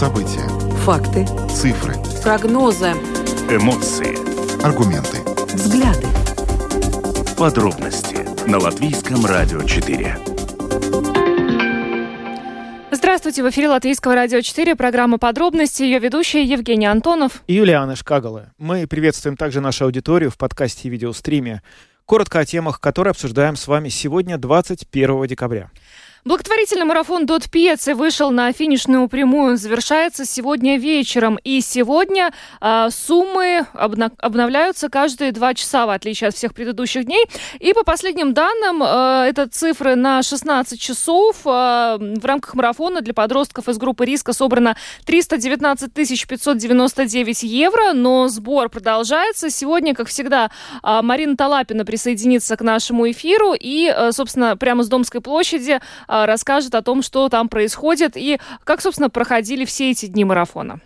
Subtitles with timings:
[0.00, 0.48] События.
[0.86, 1.26] Факты.
[1.50, 1.92] Цифры.
[2.22, 2.92] Прогнозы.
[3.50, 4.16] Эмоции.
[4.64, 5.18] Аргументы.
[5.52, 6.06] Взгляды.
[7.36, 8.16] Подробности
[8.48, 10.16] на Латвийском радио 4.
[12.92, 18.52] Здравствуйте, в эфире Латвийского радио 4, программа «Подробности», ее ведущая Евгений Антонов и Юлиана Шкагала.
[18.56, 21.60] Мы приветствуем также нашу аудиторию в подкасте и видеостриме.
[22.06, 25.70] Коротко о темах, которые обсуждаем с вами сегодня, 21 декабря.
[26.22, 29.56] Благотворительный марафон Дот Пьецы вышел на финишную прямую.
[29.56, 31.38] завершается сегодня вечером.
[31.44, 37.24] И сегодня э, суммы обна- обновляются каждые два часа, в отличие от всех предыдущих дней.
[37.58, 41.36] И по последним данным, э, это цифры на 16 часов.
[41.46, 47.94] Э, в рамках марафона для подростков из группы риска собрано 319 599 евро.
[47.94, 49.48] Но сбор продолжается.
[49.48, 50.50] Сегодня, как всегда,
[50.82, 53.54] э, Марина Талапина присоединится к нашему эфиру.
[53.58, 55.80] И, э, собственно, прямо с Домской площади
[56.10, 60.80] расскажет о том, что там происходит и как, собственно, проходили все эти дни марафона.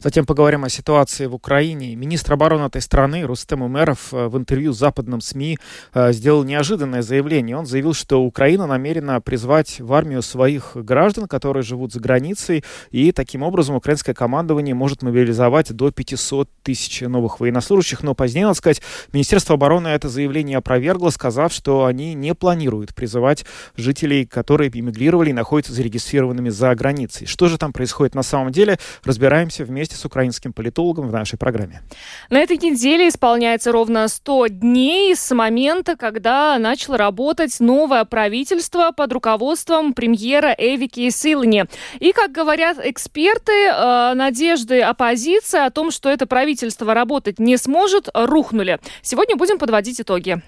[0.00, 1.94] Затем поговорим о ситуации в Украине.
[1.96, 5.58] Министр обороны этой страны Рустем Умеров э, в интервью с западным СМИ
[5.94, 7.56] э, сделал неожиданное заявление.
[7.56, 13.12] Он заявил, что Украина намерена призвать в армию своих граждан, которые живут за границей, и
[13.12, 18.02] таким образом украинское командование может мобилизовать до 500 тысяч новых военнослужащих.
[18.02, 18.82] Но позднее, надо сказать,
[19.12, 23.44] Министерство обороны это заявление опровергло, сказав, что они не планируют призывать
[23.76, 27.26] жителей, которые эмигрировали и находятся зарегистрированными за границей.
[27.26, 31.36] Что же там происходит на самом деле, разбираемся в вместе с украинским политологом в нашей
[31.36, 31.82] программе.
[32.30, 39.12] На этой неделе исполняется ровно 100 дней с момента, когда начало работать новое правительство под
[39.12, 41.64] руководством премьера Эвики Силни.
[41.98, 48.08] И, как говорят эксперты, э, надежды оппозиции о том, что это правительство работать не сможет,
[48.14, 48.78] рухнули.
[49.02, 50.40] Сегодня будем подводить итоги.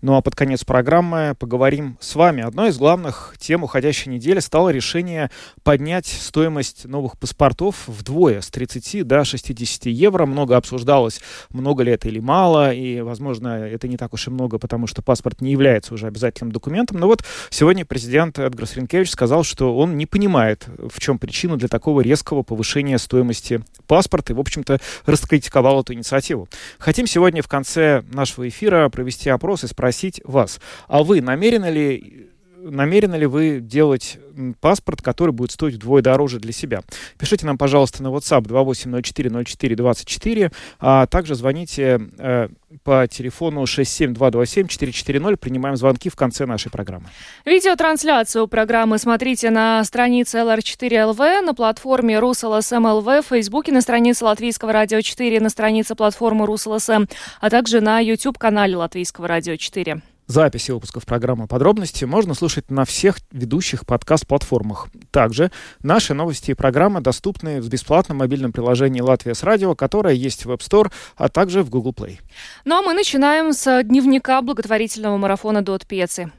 [0.00, 2.44] Ну а под конец программы поговорим с вами.
[2.44, 5.28] Одной из главных тем уходящей недели стало решение
[5.64, 10.24] поднять стоимость новых паспортов вдвое, с 30 до 60 евро.
[10.24, 11.20] Много обсуждалось,
[11.50, 15.02] много ли это или мало, и, возможно, это не так уж и много, потому что
[15.02, 16.98] паспорт не является уже обязательным документом.
[16.98, 21.66] Но вот сегодня президент Эдгар Сринкевич сказал, что он не понимает, в чем причина для
[21.66, 26.48] такого резкого повышения стоимости паспорта, и, в общем-то, раскритиковал эту инициативу.
[26.78, 31.70] Хотим сегодня в конце нашего эфира провести опрос и спросить, спросить вас, а вы намерены
[31.70, 32.30] ли
[32.62, 34.18] намерены ли вы делать
[34.60, 36.82] паспорт, который будет стоить вдвое дороже для себя.
[37.18, 42.48] Пишите нам, пожалуйста, на WhatsApp 28040424, а также звоните э,
[42.84, 45.36] по телефону 67227-440.
[45.36, 47.06] Принимаем звонки в конце нашей программы.
[47.44, 55.00] Видеотрансляцию программы смотрите на странице LR4LV, на платформе RusLSM.LV, в Фейсбуке, на странице Латвийского радио
[55.00, 57.08] 4, на странице платформы RusLSM,
[57.40, 60.02] а также на YouTube-канале Латвийского радио 4.
[60.28, 64.88] Записи выпусков программы «Подробности» можно слушать на всех ведущих подкаст-платформах.
[65.10, 65.50] Также
[65.82, 70.50] наши новости и программы доступны в бесплатном мобильном приложении «Латвия с радио», которое есть в
[70.50, 72.18] App Store, а также в Google Play.
[72.66, 76.30] Ну а мы начинаем с дневника благотворительного марафона «Дот Пьецы».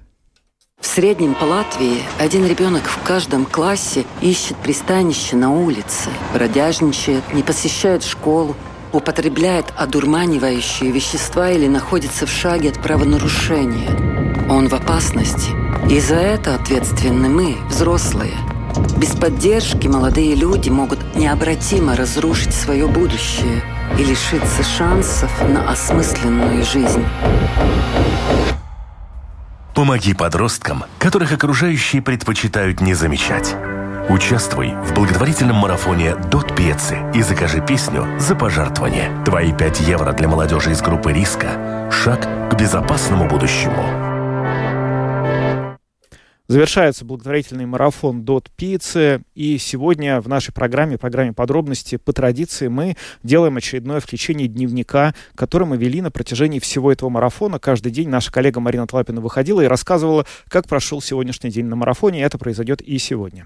[0.80, 7.42] В среднем по Латвии один ребенок в каждом классе ищет пристанище на улице, бродяжничает, не
[7.42, 8.56] посещает школу,
[8.94, 14.48] употребляет одурманивающие вещества или находится в шаге от правонарушения.
[14.50, 15.52] Он в опасности.
[15.90, 18.34] И за это ответственны мы, взрослые.
[18.98, 23.64] Без поддержки молодые люди могут необратимо разрушить свое будущее
[23.98, 27.06] и лишиться шансов на осмысленную жизнь.
[29.74, 33.56] Помоги подросткам, которых окружающие предпочитают не замечать.
[34.10, 39.12] Участвуй в благотворительном марафоне «Дот Пьецы» и закажи песню за пожертвование.
[39.24, 44.09] Твои 5 евро для молодежи из группы риска– шаг к безопасному будущему.
[46.50, 49.22] Завершается благотворительный марафон Дот Пиццы.
[49.36, 55.68] И сегодня в нашей программе, программе подробности, по традиции, мы делаем очередное включение дневника, который
[55.68, 57.60] мы вели на протяжении всего этого марафона.
[57.60, 62.24] Каждый день наша коллега Марина Тлапина выходила и рассказывала, как прошел сегодняшний день на марафоне.
[62.24, 63.46] Это произойдет и сегодня.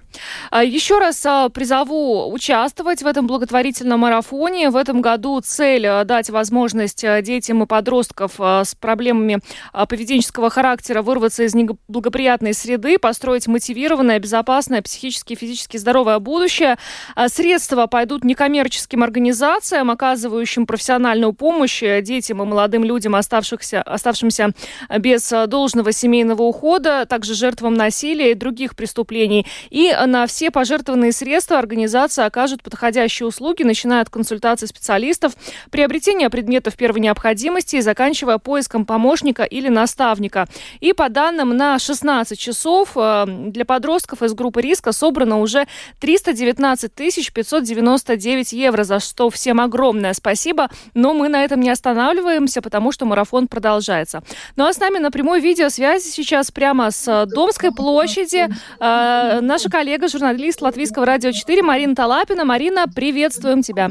[0.50, 4.70] А, еще раз а, призову участвовать в этом благотворительном марафоне.
[4.70, 8.30] В этом году цель а, дать возможность детям и подросткам
[8.64, 9.40] с проблемами
[9.74, 16.76] поведенческого характера вырваться из неблагоприятной среды построить мотивированное, безопасное, психически и физически здоровое будущее.
[17.14, 24.50] А средства пойдут некоммерческим организациям, оказывающим профессиональную помощь детям и молодым людям, оставшихся, оставшимся
[24.98, 29.46] без должного семейного ухода, также жертвам насилия и других преступлений.
[29.70, 35.32] И на все пожертвованные средства организация окажет подходящие услуги, начиная от консультаций специалистов,
[35.70, 40.46] приобретения предметов первой необходимости и заканчивая поиском помощника или наставника.
[40.80, 45.66] И по данным на 16 часов паспортов э, для подростков из группы риска собрано уже
[46.00, 50.68] 319 599 евро, за что всем огромное спасибо.
[50.94, 54.22] Но мы на этом не останавливаемся, потому что марафон продолжается.
[54.56, 58.48] Ну а с нами на прямой видеосвязи сейчас прямо с Домской площади
[58.80, 62.44] э, наша коллега, журналист Латвийского радио 4 Марина Талапина.
[62.44, 63.88] Марина, приветствуем тебя.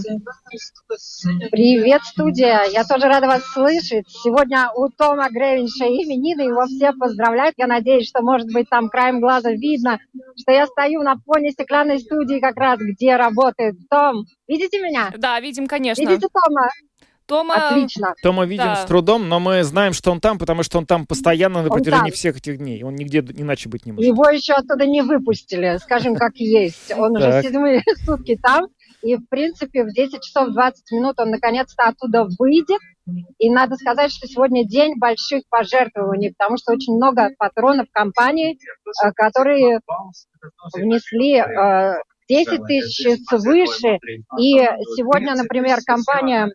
[1.52, 2.64] Привет, студия.
[2.72, 4.06] Я тоже рада вас слышать.
[4.24, 7.56] Сегодня у Тома Гревинша именины, его все поздравляют.
[7.58, 10.00] Я надеюсь, что, может быть, там краем глаза видно,
[10.40, 14.26] что я стою на фоне стеклянной студии как раз, где работает Том.
[14.48, 15.12] Видите меня?
[15.18, 16.02] Да, видим, конечно.
[16.02, 16.70] Видите Тома?
[17.26, 17.70] Тома...
[17.70, 18.14] Отлично.
[18.22, 18.76] Тома видим Да.
[18.76, 22.10] с трудом, но мы знаем, что он там, потому что он там постоянно на протяжении
[22.10, 22.16] там.
[22.16, 22.84] всех этих дней.
[22.84, 24.06] Он нигде иначе быть не может.
[24.06, 26.92] Его еще оттуда не выпустили, скажем, как есть.
[26.96, 28.68] Он уже седьмые сутки там.
[29.04, 32.80] И, в принципе, в 10 часов 20 минут он наконец-то оттуда выйдет.
[33.38, 39.12] И надо сказать, что сегодня день больших пожертвований, потому что очень много патронов компании, э,
[39.14, 39.82] которые
[40.74, 44.00] внесли э, 10 тысяч свыше.
[44.40, 44.56] И
[44.96, 46.50] сегодня, например, компания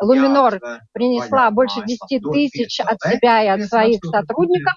[0.00, 0.60] Луминор
[0.92, 4.74] принесла больше 10 тысяч от себя и от своих сотрудников.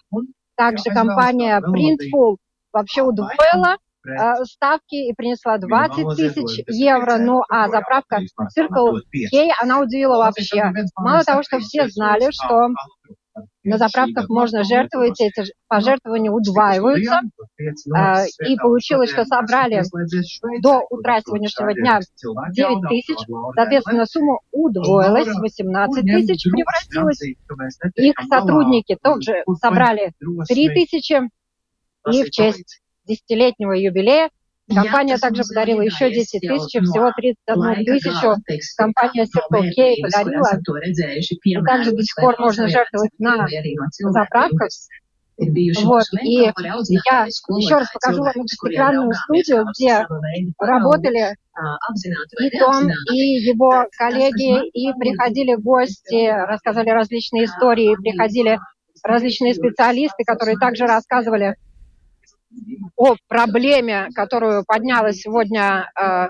[0.56, 2.36] Также компания Printful
[2.74, 3.78] вообще удвоила э,
[4.44, 7.18] ставки и принесла 20 тысяч евро.
[7.18, 8.20] Ну а заправка
[8.58, 9.00] Circle
[9.32, 10.72] K, она удивила вообще.
[10.96, 12.70] Мало того, что все знали, что
[13.64, 17.22] на заправках можно жертвовать, эти пожертвования удваиваются.
[17.94, 19.84] А, И получилось, что собрали
[20.62, 22.00] до утра сегодняшнего дня
[22.52, 23.18] 9 тысяч.
[23.56, 27.22] Соответственно, сумма удвоилась, 18 тысяч превратилась.
[27.96, 30.12] Их сотрудники тоже собрали
[30.48, 31.22] 3 тысячи.
[32.12, 34.30] И в честь десятилетнего юбилея.
[34.74, 38.36] Компания также подарила еще 10 тысяч, всего 31 тысячу.
[38.78, 40.50] Компания Circle K подарила.
[41.44, 43.48] И также до сих пор можно жертвовать на
[44.12, 44.70] заправках.
[45.38, 50.06] Вот, и я еще раз покажу вам стеклянную студию, где
[50.60, 51.36] работали
[52.40, 58.60] и Том, и его коллеги, и приходили гости, рассказали различные истории, приходили
[59.04, 61.56] различные специалисты, которые также рассказывали
[62.96, 66.28] о проблеме, которую подняла сегодня э,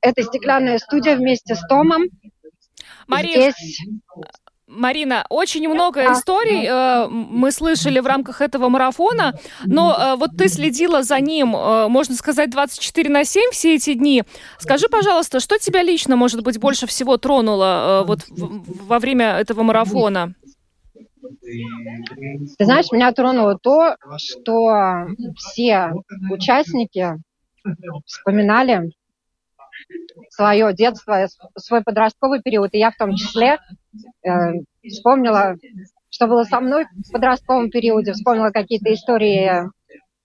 [0.00, 2.04] эта стеклянная студия вместе с Томом.
[3.06, 3.80] Марин, Здесь
[4.66, 10.48] Марина, очень много историй э, мы слышали в рамках этого марафона, но э, вот ты
[10.48, 14.24] следила за ним, э, можно сказать, 24 на 7 все эти дни.
[14.58, 19.38] Скажи, пожалуйста, что тебя лично, может быть, больше всего тронуло э, вот в- во время
[19.38, 20.34] этого марафона?
[22.58, 25.06] Ты знаешь, меня тронуло то, что
[25.36, 25.92] все
[26.30, 27.14] участники
[28.04, 28.92] вспоминали
[30.30, 31.26] свое детство,
[31.56, 33.58] свой подростковый период, и я в том числе
[34.24, 34.30] э,
[34.84, 35.56] вспомнила,
[36.08, 39.70] что было со мной в подростковом периоде, вспомнила какие-то истории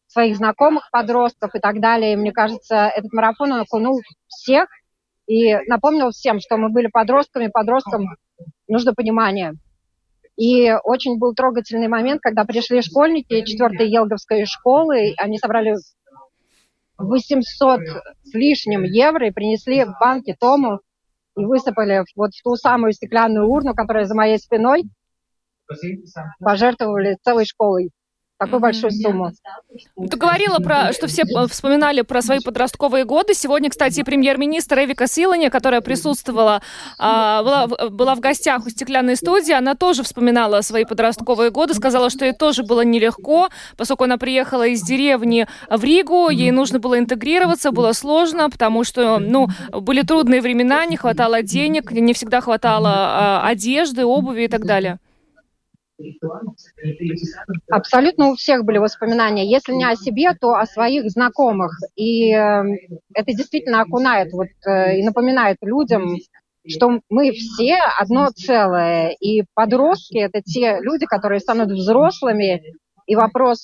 [0.07, 2.13] своих знакомых подростков и так далее.
[2.13, 4.68] И мне кажется, этот марафон он окунул всех
[5.27, 8.06] и напомнил всем, что мы были подростками, подросткам
[8.68, 9.53] нужно понимание.
[10.41, 15.75] И очень был трогательный момент, когда пришли школьники 4 Елговской школы, они собрали
[16.97, 17.79] 800
[18.23, 20.79] с лишним евро и принесли в банки Тому
[21.38, 24.85] и высыпали вот в ту самую стеклянную урну, которая за моей спиной,
[26.39, 27.91] пожертвовали целой школой
[28.41, 29.31] такую большую сумму.
[30.10, 33.33] Ты говорила про, что все э, вспоминали про свои подростковые годы.
[33.36, 36.62] Сегодня, кстати, премьер-министр Эвика Силани, которая присутствовала,
[36.98, 41.75] а, была, в- была в гостях у стеклянной студии, она тоже вспоминала свои подростковые годы,
[41.75, 46.79] сказала, что ей тоже было нелегко, поскольку она приехала из деревни в Ригу, ей нужно
[46.79, 52.41] было интегрироваться, было сложно, потому что, ну, были трудные времена, не хватало денег, не всегда
[52.41, 54.98] хватало а, одежды, обуви и так далее.
[57.70, 59.50] Абсолютно у всех были воспоминания.
[59.50, 61.72] Если не о себе, то о своих знакомых.
[61.96, 62.63] И э,
[63.13, 66.17] это действительно окунает вот, э, и напоминает людям,
[66.67, 69.10] что мы все одно целое.
[69.20, 72.62] И подростки– это те люди, которые станут взрослыми.
[73.08, 73.63] И вопрос,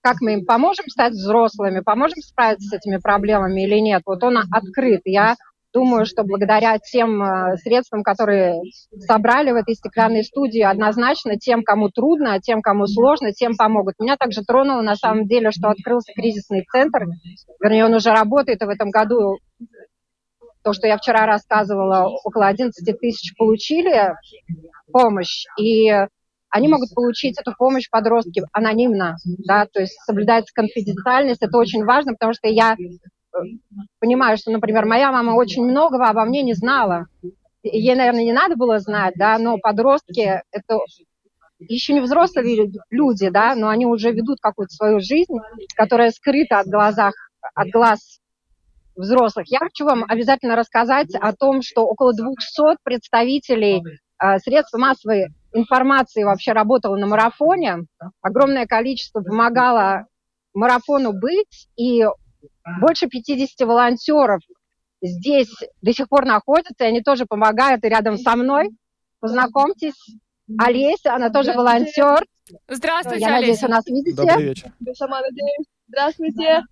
[0.00, 4.38] как мы им поможем стать взрослыми, поможем справиться с этими проблемами или нет, вот он
[4.38, 5.02] открыт.
[5.04, 5.36] Я
[5.72, 8.60] думаю, что благодаря тем э, средствам, которые
[9.06, 13.94] собрали в этой стеклянной студии, однозначно тем, кому трудно, тем, кому сложно, тем помогут.
[13.98, 17.06] Меня также тронуло на самом деле, что открылся кризисный центр,
[17.60, 19.38] вернее, он уже работает, и в этом году
[20.62, 24.14] то, что я вчера рассказывала, около 11 тысяч получили
[24.92, 25.90] помощь, и
[26.50, 32.12] они могут получить эту помощь подростки анонимно, да, то есть соблюдается конфиденциальность, это очень важно,
[32.12, 32.76] потому что я
[33.98, 37.06] понимаю, что, например, моя мама очень многого обо мне не знала.
[37.62, 40.78] Ей, наверное, не надо было знать, да, но подростки это
[41.58, 45.34] еще не взрослые люди, да, но они уже ведут какую-то свою жизнь,
[45.76, 47.14] которая скрыта от глазах,
[47.54, 48.20] от глаз
[48.96, 49.46] взрослых.
[49.48, 56.22] Я хочу вам обязательно рассказать о том, что около 200 представителей э, средств массовой информации
[56.22, 57.86] вообще работало на марафоне.
[58.20, 60.06] Огромное количество помогало
[60.54, 62.04] марафону быть, и
[62.80, 64.40] больше 50 волонтеров
[65.02, 68.70] здесь до сих пор находятся, и они тоже помогают и рядом со мной.
[69.20, 70.16] Познакомьтесь,
[70.58, 72.24] Олеся, она тоже волонтер.
[72.68, 73.66] Здравствуйте, Я надеюсь, Олеся.
[73.66, 74.16] вы нас видите.
[74.16, 74.72] Добрый вечер.
[74.80, 75.66] Я сама надеюсь.
[75.88, 76.62] Здравствуйте.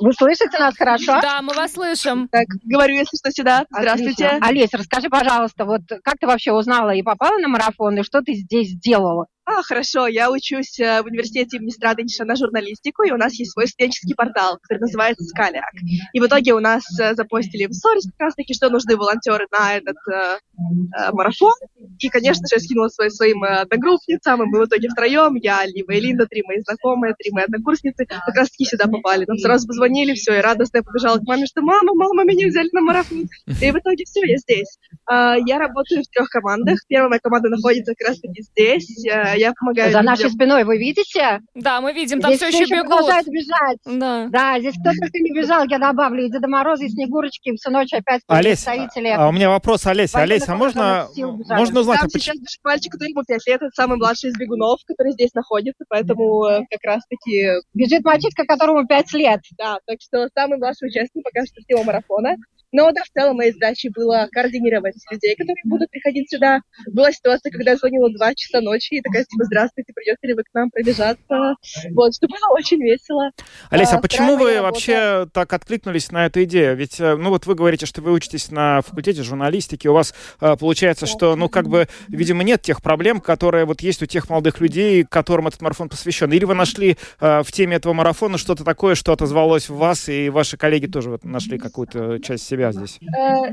[0.00, 1.20] Вы слышите нас хорошо?
[1.20, 2.28] Да, мы вас слышим.
[2.28, 3.66] Так, говорю, если что, сюда.
[3.70, 4.26] Здравствуйте.
[4.26, 4.48] Отлично.
[4.48, 8.32] Олеся, расскажи, пожалуйста, вот как ты вообще узнала и попала на марафон, и что ты
[8.34, 9.26] здесь делала?
[9.50, 13.52] А, хорошо, я учусь э, в университете имени Страденча на журналистику, и у нас есть
[13.52, 15.72] свой студенческий портал, который называется Скаляк.
[16.12, 19.48] И в итоге у нас э, запостили в сторис как раз таки, что нужны волонтеры
[19.50, 21.54] на этот э, э, марафон.
[21.98, 25.66] И, конечно же, я скинула своим, своим э, одногруппницам, и мы в итоге втроем, я,
[25.66, 29.24] Лива и Линда, три мои знакомые, три мои однокурсницы, как раз таки сюда попали.
[29.26, 32.68] Нам сразу позвонили, все, и радостно я побежала к маме, что мама, мама, меня взяли
[32.72, 33.28] на марафон.
[33.48, 34.78] И в итоге все, я здесь.
[35.06, 36.78] А, Я работаю в трех командах.
[36.86, 39.04] Первая моя команда находится как раз таки здесь.
[39.40, 41.40] Я помогаю За нашей спиной вы видите?
[41.54, 42.88] Да, мы видим, там здесь все еще еще бегут.
[42.90, 43.78] продолжают бежать.
[43.84, 44.26] Да.
[44.28, 46.26] Да, здесь кто только не бежал, я добавлю.
[46.26, 49.08] И Деда Мороза, и Снегурочки, всю ночь опять Олесь, представители.
[49.08, 50.18] а у меня вопрос, Олеся.
[50.18, 51.08] Военных Олеся, а можно,
[51.48, 54.36] можно узнать, а Там поч- сейчас бежит мальчик, которому 5 лет, это самый младший из
[54.38, 59.40] бегунов, который здесь находится, поэтому э, как раз-таки, Бежит мальчишка, которому 5 лет.
[59.58, 62.36] да, так что самый младший участник пока что всего марафона.
[62.72, 66.60] Но да, в целом моей задачей было координировать людей, которые будут приходить сюда.
[66.92, 70.34] Была ситуация, когда я звонила в 2 часа ночи и такая, типа, здравствуйте, придете ли
[70.34, 71.54] вы к нам пробежаться?
[71.92, 73.30] Вот, что было очень весело.
[73.70, 76.76] Олеся, а А, почему вы моя вообще так откликнулись на эту идею?
[76.76, 80.56] Ведь, э, ну вот вы говорите, что вы учитесь на факультете журналистики, у вас э,
[80.56, 84.60] получается, что, ну как бы, видимо, нет тех проблем, которые вот есть у тех молодых
[84.60, 86.32] людей, которым этот марафон посвящен.
[86.32, 90.28] Или вы нашли э, в теме этого марафона что-то такое, что отозвалось в вас, и
[90.28, 92.98] ваши коллеги тоже вот нашли какую-то часть себя здесь?
[93.00, 93.52] Э,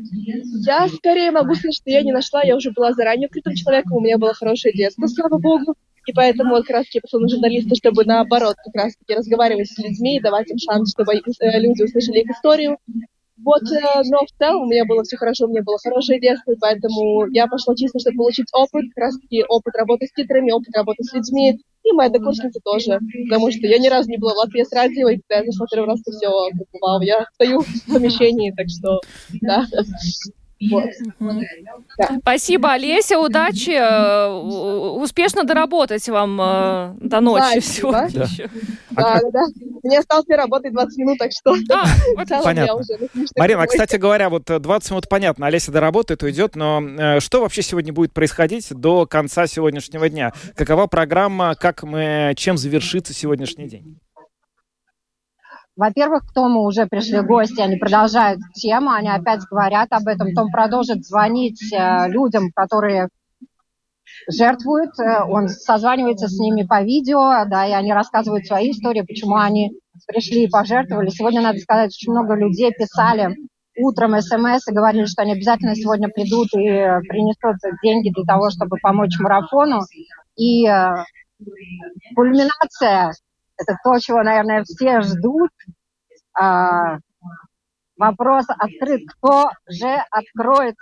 [0.65, 4.01] Я скорее могу сказать, что я не нашла, я уже была заранее открытым человеком, у
[4.01, 5.75] меня было хорошее детство, слава богу.
[6.07, 9.77] И поэтому вот как раз таки на журналиста, чтобы наоборот как раз таки разговаривать с
[9.77, 12.77] людьми и давать им шанс, чтобы э, люди услышали их историю.
[13.43, 16.53] Вот, э, но в целом у меня было все хорошо, у меня было хорошее детство,
[16.59, 20.75] поэтому я пошла чисто, чтобы получить опыт, как раз таки опыт работы с титрами, опыт
[20.75, 24.37] работы с людьми, и моя однокурсница тоже, потому что я ни разу не была в
[24.37, 26.29] Латвии с радио, и когда я зашла первый раз, то все,
[26.81, 28.99] вау, я стою в помещении, так что,
[29.41, 29.65] да.
[30.59, 30.85] Вот.
[32.21, 33.71] Спасибо, Олеся, удачи.
[33.71, 34.27] э,
[35.01, 37.63] Успешно доработать вам э, до ночи Спасибо.
[37.63, 38.09] сегодня.
[38.19, 38.23] Да.
[38.23, 38.49] еще.
[38.91, 39.43] Да, да, да.
[39.83, 42.65] Мне осталось работать 20 минут, так что А, в вот Понятно.
[42.65, 42.93] я уже
[43.37, 47.41] Марина, а, кстати говоря, вот э, 20 минут понятно, Олеся доработает, уйдет, но э, что
[47.41, 50.33] вообще сегодня будет происходить до конца сегодняшнего дня?
[50.55, 53.99] Какова программа, как мы, чем завершится сегодняшний день?
[55.77, 60.33] Во-первых, к Тому уже пришли гости, они продолжают тему, они опять говорят об этом.
[60.33, 63.09] Том продолжит звонить э, людям, которые
[64.27, 69.35] жертвуют, э, он созванивается с ними по видео, да, и они рассказывают свои истории, почему
[69.35, 69.71] они
[70.07, 71.09] пришли и пожертвовали.
[71.09, 73.35] Сегодня, надо сказать, очень много людей писали
[73.77, 78.77] утром смс и говорили, что они обязательно сегодня придут и принесут деньги для того, чтобы
[78.81, 79.81] помочь марафону.
[80.35, 81.03] И э,
[82.15, 83.13] кульминация
[83.57, 85.51] это то, чего, наверное, все ждут.
[86.39, 86.97] А,
[87.97, 89.01] вопрос открыт.
[89.07, 90.75] Кто же откроет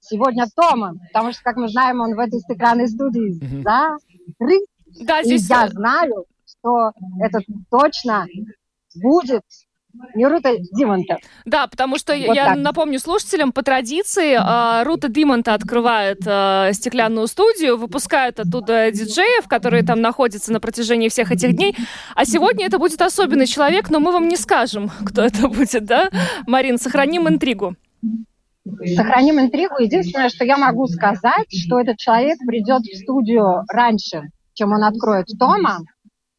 [0.00, 0.94] сегодня Тома?
[1.12, 3.62] Потому что, как мы знаем, он в этой стеклянной студии Мгм.
[3.62, 4.62] закрыт.
[5.02, 7.40] Да, И здесь я знаю, что это
[7.70, 8.26] точно
[8.94, 9.42] будет
[10.14, 11.18] Нерута Димонтов.
[11.44, 12.56] Да, потому что Вот я так.
[12.56, 19.82] напомню слушателям, по традиции а, Рута Димонта открывает а, стеклянную студию, выпускают оттуда диджеев, которые
[19.84, 21.76] там находятся на протяжении всех этих дней.
[22.14, 26.10] А сегодня это будет особенный человек, но мы вам не скажем, кто это будет, да?
[26.46, 27.76] Марин, сохраним интригу.
[28.96, 29.76] Сохраним интригу.
[29.78, 34.22] Единственное, что я могу сказать, что этот человек придет в студию раньше,
[34.54, 35.78] чем он откроет Тома.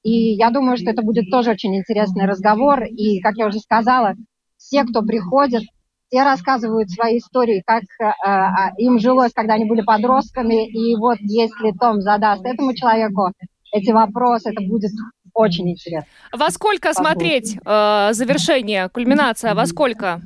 [0.05, 2.83] И я думаю, что это будет тоже очень интересный разговор.
[2.83, 4.13] И, как я уже сказала,
[4.55, 5.63] все, кто приходит,
[6.07, 8.43] все рассказывают свои истории, как э, э,
[8.77, 10.69] им жилось, когда они были подростками.
[10.69, 13.31] И вот если Том задаст этому человеку
[13.73, 14.91] эти вопросы, это будет
[15.33, 16.07] очень интересно.
[16.31, 19.55] Во сколько смотреть э, завершение, кульминация?
[19.55, 20.21] Во сколько?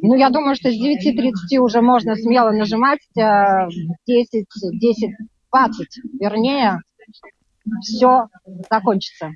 [0.00, 3.70] Ну, я думаю, что с 9.30 уже можно смело нажимать э, в
[4.06, 4.46] 10,
[4.80, 5.10] 10,
[5.50, 5.86] 20,
[6.18, 6.78] вернее.
[7.80, 8.28] Все
[8.70, 9.30] закончится.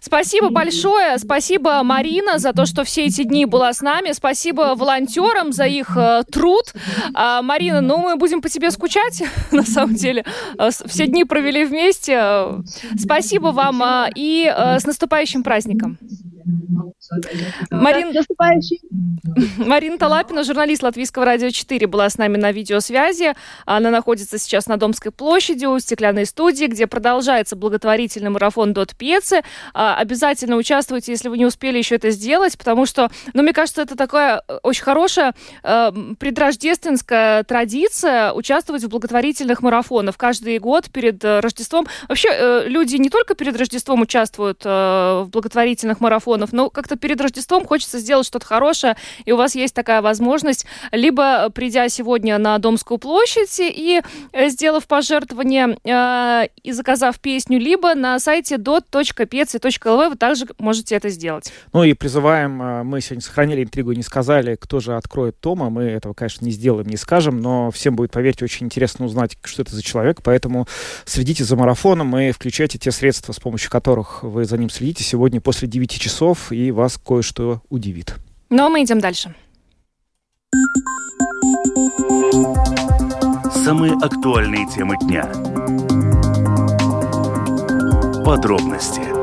[0.00, 1.18] Спасибо большое.
[1.18, 4.12] Спасибо, Марина, за то, что все эти дни была с нами.
[4.12, 6.72] Спасибо волонтерам за их э, труд.
[7.14, 9.22] А, Марина, ну мы будем по тебе скучать,
[9.52, 10.24] на самом деле.
[10.58, 12.46] Э, все дни провели вместе.
[12.98, 15.98] Спасибо вам э, и э, с наступающим праздником.
[17.70, 18.12] Марин...
[19.66, 23.34] Марина Талапина, журналист Латвийского радио 4, была с нами на видеосвязи.
[23.64, 29.42] Она находится сейчас на Домской площади у стеклянной студии, где продолжается благотворительный марафон Дот Пьецы.
[29.74, 33.82] А, обязательно участвуйте, если вы не успели еще это сделать, потому что, ну, мне кажется,
[33.82, 41.24] это такая э, очень хорошая э, предрождественская традиция участвовать в благотворительных марафонах каждый год перед
[41.24, 41.86] э, Рождеством.
[42.08, 44.68] Вообще, э, люди не только перед Рождеством участвуют э,
[45.24, 49.74] в благотворительных марафонах, но как-то перед Рождеством хочется сделать что-то хорошее, и у вас есть
[49.74, 54.02] такая возможность, либо придя сегодня на Домскую площадь и
[54.32, 61.08] э, сделав пожертвование э, и заказав песню, либо на сайте dot.peci.lv вы также можете это
[61.08, 61.52] сделать.
[61.72, 65.70] Ну и призываем, э, мы сегодня сохранили интригу и не сказали, кто же откроет Тома.
[65.70, 69.62] Мы этого, конечно, не сделаем, не скажем, но всем будет, поверьте, очень интересно узнать, что
[69.62, 70.66] это за человек, поэтому
[71.04, 75.40] следите за марафоном и включайте те средства, с помощью которых вы за ним следите сегодня
[75.40, 78.16] после 9 часов, и вас кое-что удивит.
[78.50, 79.34] Но ну, а мы идем дальше.
[83.64, 85.24] Самые актуальные темы дня.
[88.24, 89.15] Подробности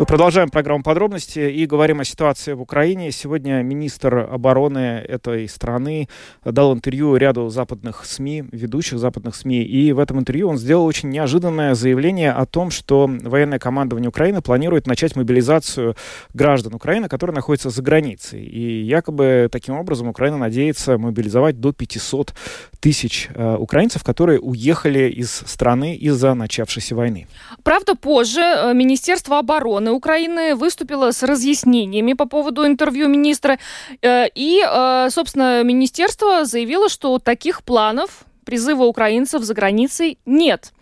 [0.00, 3.12] мы продолжаем программу подробности и говорим о ситуации в Украине.
[3.12, 6.08] Сегодня министр обороны этой страны
[6.42, 11.10] дал интервью ряду западных СМИ, ведущих западных СМИ, и в этом интервью он сделал очень
[11.10, 15.96] неожиданное заявление о том, что военное командование Украины планирует начать мобилизацию
[16.32, 18.42] граждан Украины, которые находятся за границей.
[18.42, 22.32] И якобы таким образом Украина надеется мобилизовать до 500
[22.80, 27.26] тысяч э, украинцев, которые уехали из страны из-за начавшейся войны.
[27.62, 33.58] Правда, позже э, Министерство обороны Украины выступила с разъяснениями по поводу интервью министра.
[34.02, 40.72] Э, и, э, собственно, министерство заявило, что таких планов призыва украинцев за границей нет.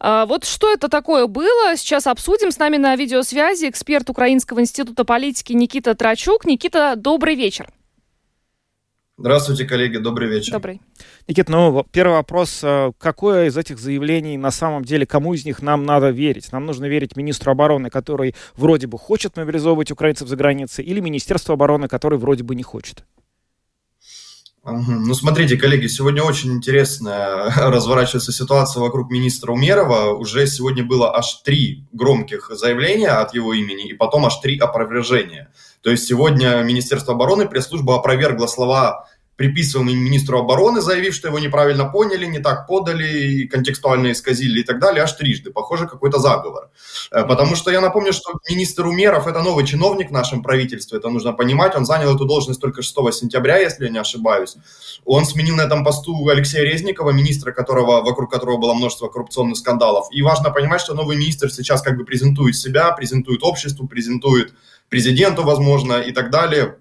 [0.00, 2.50] А, вот что это такое было, сейчас обсудим.
[2.50, 6.44] С нами на видеосвязи эксперт Украинского института политики Никита Трачук.
[6.44, 7.68] Никита, добрый вечер.
[9.18, 10.52] Здравствуйте, коллеги, добрый вечер.
[10.52, 10.80] Добрый.
[11.28, 12.60] Никит, ну, первый вопрос.
[12.62, 16.50] Э, какое из этих заявлений на самом деле, кому из них нам надо верить?
[16.50, 21.52] Нам нужно верить министру обороны, который вроде бы хочет мобилизовывать украинцев за границей, или Министерству
[21.52, 23.04] обороны, который вроде бы не хочет?
[24.64, 30.14] Ну, смотрите, коллеги, сегодня очень интересная разворачивается ситуация вокруг министра Умерова.
[30.14, 35.52] Уже сегодня было аж три громких заявления от его имени, и потом аж три опровержения.
[35.82, 39.06] То есть сегодня Министерство обороны, пресс-служба опровергла слова
[39.42, 44.78] приписываемый министру обороны, заявив, что его неправильно поняли, не так подали, контекстуально исказили и так
[44.78, 45.50] далее, аж трижды.
[45.50, 46.70] Похоже, какой-то заговор.
[47.10, 51.08] Э, потому что я напомню, что министр Умеров– это новый чиновник в нашем правительстве, это
[51.08, 51.74] нужно понимать.
[51.74, 54.56] Он занял эту должность только 6 сентября, если я не ошибаюсь.
[55.04, 60.06] Он сменил на этом посту Алексея Резникова, министра, которого, вокруг которого было множество коррупционных скандалов.
[60.12, 64.52] И важно понимать, что новый министр сейчас как бы презентует себя, презентует обществу, презентует
[64.92, 66.76] президенту, возможно, и так далее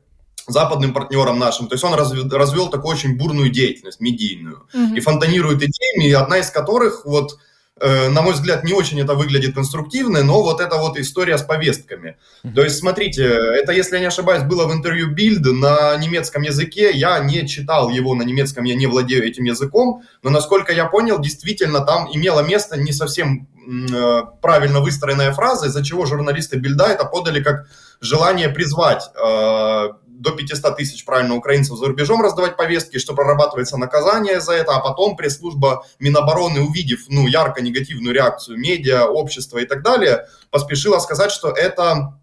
[0.45, 1.67] западным партнерам нашим.
[1.67, 4.97] То есть он развел, развел такую очень бурную деятельность, медийную, mm-hmm.
[4.97, 7.37] и фонтанирует идеями, одна из которых, вот,
[7.79, 11.43] э, на мой взгляд, не очень это выглядит конструктивно, но вот эта вот история с
[11.43, 12.17] повестками.
[12.53, 16.91] То есть, смотрите, это, если я не ошибаюсь, было в интервью Bild на немецком языке,
[16.91, 21.17] я не читал его на немецком, я не владею этим языком, но, насколько я понял,
[21.17, 23.47] действительно там имело место не совсем
[23.93, 27.67] э, правильно выстроенная фраза, из-за чего журналисты Бильда это подали как
[28.01, 29.89] желание призвать э,
[30.21, 34.79] до 500 тысяч, правильно, украинцев за рубежом раздавать повестки, что прорабатывается наказание за это, а
[34.79, 41.31] потом пресс-служба Минобороны, увидев, ну, ярко негативную реакцию медиа, общества и так далее, поспешила сказать,
[41.31, 42.19] что это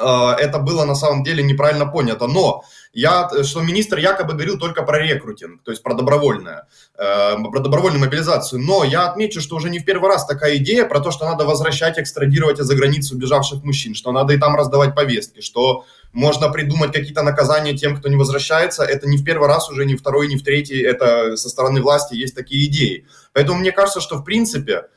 [0.00, 2.26] это было на самом деле неправильно понято.
[2.26, 7.60] Но я, что министр якобы говорил только про рекрутинг, то есть про добровольное, э, про
[7.60, 8.60] добровольную мобилизацию.
[8.60, 11.44] Но я отмечу, что уже не в первый раз такая идея про то, что надо
[11.44, 16.92] возвращать, экстрадировать из-за границу убежавших мужчин, что надо и там раздавать повестки, что можно придумать
[16.92, 18.82] какие-то наказания тем, кто не возвращается.
[18.84, 22.14] Это не в первый раз уже, не второй, не в третий, это со стороны власти
[22.14, 23.06] есть такие идеи.
[23.32, 24.88] Поэтому мне кажется, что в принципе а,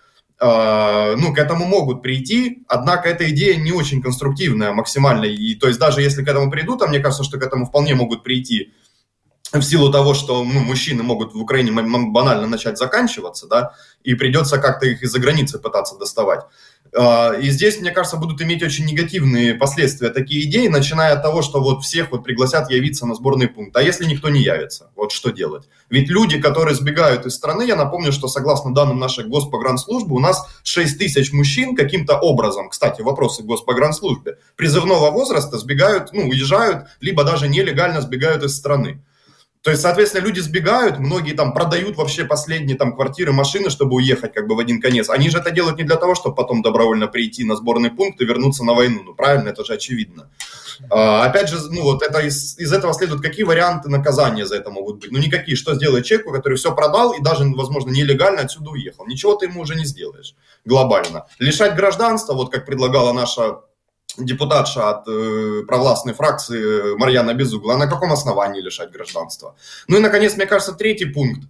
[0.41, 5.79] ну, к этому могут прийти, однако эта идея не очень конструктивная максимально, и то есть
[5.79, 8.71] даже если к этому придут, а мне кажется, что к этому вполне могут прийти
[9.53, 14.57] в силу того, что ну, мужчины могут в Украине банально начать заканчиваться, да, и придется
[14.57, 16.41] как-то их из-за границы пытаться доставать.
[16.93, 21.41] А, и здесь, мне кажется, будут иметь очень негативные последствия такие идеи, начиная от того,
[21.41, 23.75] что вот всех вот пригласят явиться на сборный пункт.
[23.77, 25.69] А если никто не явится, вот что делать?
[25.89, 30.45] Ведь люди, которые сбегают из страны, я напомню, что согласно данным нашей Госпогранслужбы, у нас
[30.63, 37.23] 6 тысяч мужчин каким-то образом, кстати, вопросы к Госпогранслужбе, призывного возраста сбегают, ну, уезжают, либо
[37.23, 39.01] даже нелегально сбегают из страны.
[39.63, 44.33] То есть, соответственно, люди сбегают, многие там продают вообще последние там квартиры, машины, чтобы уехать
[44.33, 45.07] как бы в один конец.
[45.09, 48.25] Они же это делают не для того, чтобы потом добровольно прийти на сборный пункт и
[48.25, 49.03] вернуться на войну.
[49.03, 50.31] Ну, правильно, это же очевидно.
[50.89, 54.71] А, опять же, ну вот это из, из этого следует, какие варианты наказания за это
[54.71, 55.11] могут быть?
[55.11, 55.55] Ну, никакие.
[55.55, 59.05] Что сделает человеку, который все продал и даже, возможно, нелегально отсюда уехал?
[59.05, 60.33] Ничего ты ему уже не сделаешь
[60.65, 61.27] глобально.
[61.37, 63.61] Лишать гражданства, вот как предлагала наша
[64.17, 69.55] депутатша от э, провластной фракции Марьяна Безугла, на каком основании лишать гражданства?
[69.87, 71.41] Ну и, наконец, мне кажется, третий пункт.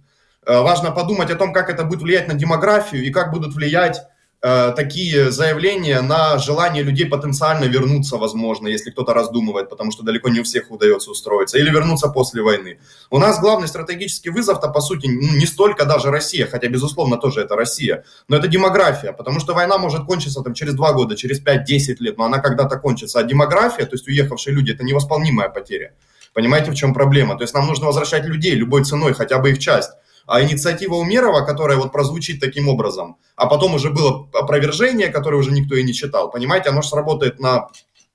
[0.46, 4.02] Э, важно подумать о том, как это будет влиять на демографию и как будут влиять
[4.02, 4.11] Э,
[4.42, 10.40] такие заявления на желание людей потенциально вернуться, возможно, если кто-то раздумывает, потому что далеко не
[10.40, 12.80] у всех удается устроиться, или вернуться после войны.
[13.10, 17.40] У нас главный стратегический вызов-то, по сути, ну, не столько даже Россия, хотя, безусловно, тоже
[17.40, 21.40] это Россия, но это демография, потому что война может кончиться там, через 2 года, через
[21.40, 23.20] 5-10 лет, но она когда-то кончится.
[23.20, 25.94] А демография, то есть уехавшие люди, это невосполнимая потеря.
[26.34, 27.36] Понимаете, в чем проблема?
[27.36, 29.92] То есть нам нужно возвращать людей любой ценой, хотя бы их часть.
[30.32, 35.50] А инициатива Умерова, которая вот прозвучит таким образом, а потом уже было опровержение, которое уже
[35.50, 37.68] никто и не читал, понимаете, оно же сработает на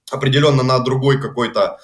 [0.09, 1.77] определенно на другой какой-то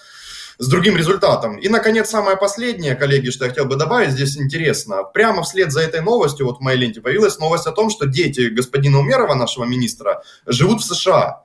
[0.58, 1.58] с другим результатом.
[1.58, 5.04] И, наконец, самое последнее, коллеги, что я хотел бы добавить, здесь интересно.
[5.04, 8.50] Прямо вслед за этой новостью, вот в моей ленте появилась новость о том, что дети
[8.50, 11.44] господина Умерова, нашего министра, живут в США.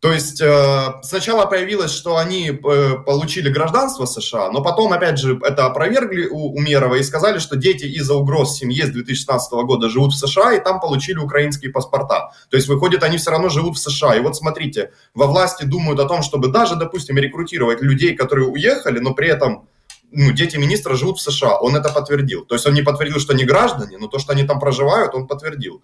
[0.00, 5.38] То есть э, сначала появилось, что они э, получили гражданство США, но потом, опять же,
[5.42, 10.14] это опровергли у Умерова и сказали, что дети из-за угроз семье с 2016 года живут
[10.14, 12.32] в США и там получили украинские паспорта.
[12.48, 14.16] То есть, выходит, они все равно живут в США.
[14.16, 19.00] И вот смотрите, во власти думают о том, чтобы даже, допустим, рекрутировать людей, которые уехали,
[19.00, 19.68] но при этом
[20.12, 21.58] ну, дети министра живут в США.
[21.58, 22.46] Он это подтвердил.
[22.46, 25.26] То есть он не подтвердил, что они граждане, но то, что они там проживают, он
[25.26, 25.82] подтвердил.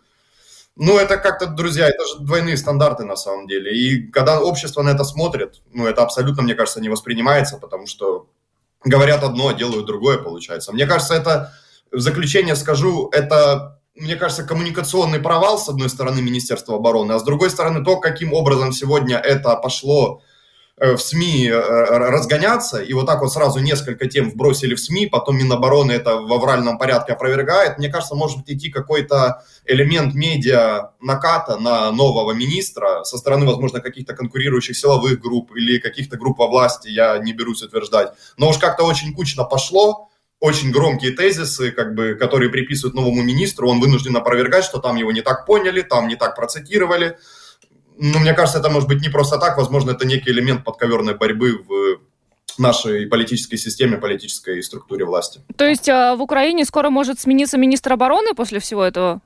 [0.79, 3.75] Ну, это как-то, друзья, это же двойные стандарты на самом деле.
[3.75, 8.29] И когда общество на это смотрит, ну, это абсолютно, мне кажется, не воспринимается, потому что
[8.85, 10.73] говорят одно, делают другое, получается.
[10.73, 11.55] Мне кажется, это,
[11.91, 17.25] в заключение скажу, это, мне кажется, коммуникационный провал, с одной стороны, Министерства обороны, а с
[17.25, 20.21] другой стороны, то, каким образом сегодня это пошло
[20.79, 25.39] в СМИ э, разгоняться, и вот так вот сразу несколько тем вбросили в СМИ, потом
[25.39, 31.91] Минобороны это в авральном порядке опровергает, мне кажется, может идти какой-то элемент медиа наката на
[31.93, 37.17] нового министра со стороны, возможно, каких-то конкурирующих силовых групп или каких-то групп во власти, я
[37.19, 40.11] не берусь утверждать, но уж как-то очень кучно пошло,
[40.41, 45.11] очень громкие тезисы, как бы, которые приписывают новому министру, он вынужден опровергать, что там его
[45.11, 47.17] не так поняли, там не так процитировали,
[47.99, 51.59] ну, мне кажется, это может быть не просто так, возможно, это некий элемент подковерной борьбы
[51.59, 52.01] в
[52.59, 55.41] нашей политической системе, политической структуре власти.
[55.57, 59.21] То есть а, в Украине скоро может смениться министр обороны после всего этого?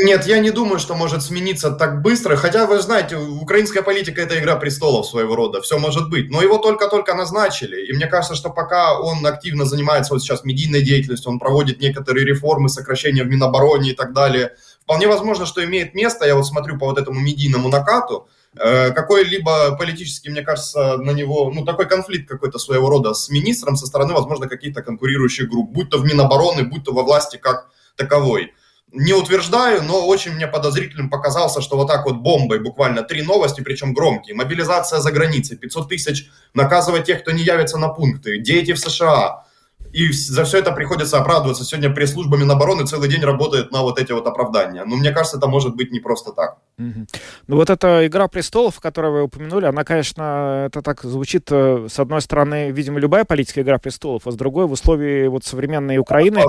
[0.00, 2.36] Нет, я не думаю, что может смениться так быстро.
[2.36, 5.60] Хотя, вы знаете, украинская политика– это игра престолов своего рода.
[5.60, 6.30] Все может быть.
[6.30, 7.86] Но его только-только назначили.
[7.86, 12.24] И мне кажется, что пока он активно занимается вот сейчас медийной деятельностью, он проводит некоторые
[12.24, 14.52] реформы, сокращения в Минобороне и так далее–
[14.88, 19.76] Вполне возможно, что имеет место, я вот смотрю по вот этому медийному накату, э, какой-либо
[19.76, 24.14] политический, мне кажется, на него, ну, такой конфликт какой-то своего рода с министром со стороны,
[24.14, 28.54] возможно, каких-то конкурирующих групп, будь то в Минобороны, будь то во власти как таковой.
[28.90, 33.60] Не утверждаю, но очень мне подозрительным показался, что вот так вот бомбой буквально три новости,
[33.60, 34.34] причем громкие.
[34.34, 39.44] Мобилизация за границей, 500 тысяч наказывать тех, кто не явится на пункты, дети в США,
[39.92, 41.64] и за все это приходится оправдываться.
[41.64, 44.84] Сегодня пресс-служба Минобороны целый день работает на вот эти вот оправдания.
[44.84, 46.58] Но мне кажется, это может быть не просто так.
[46.78, 47.06] Угу.
[47.48, 51.98] Ну вот эта «Игра престолов», которую вы упомянули, она, конечно, это так звучит, э, с
[51.98, 56.42] одной стороны, видимо, любая политика «Игра престолов», а с другой, в условии вот современной Украины,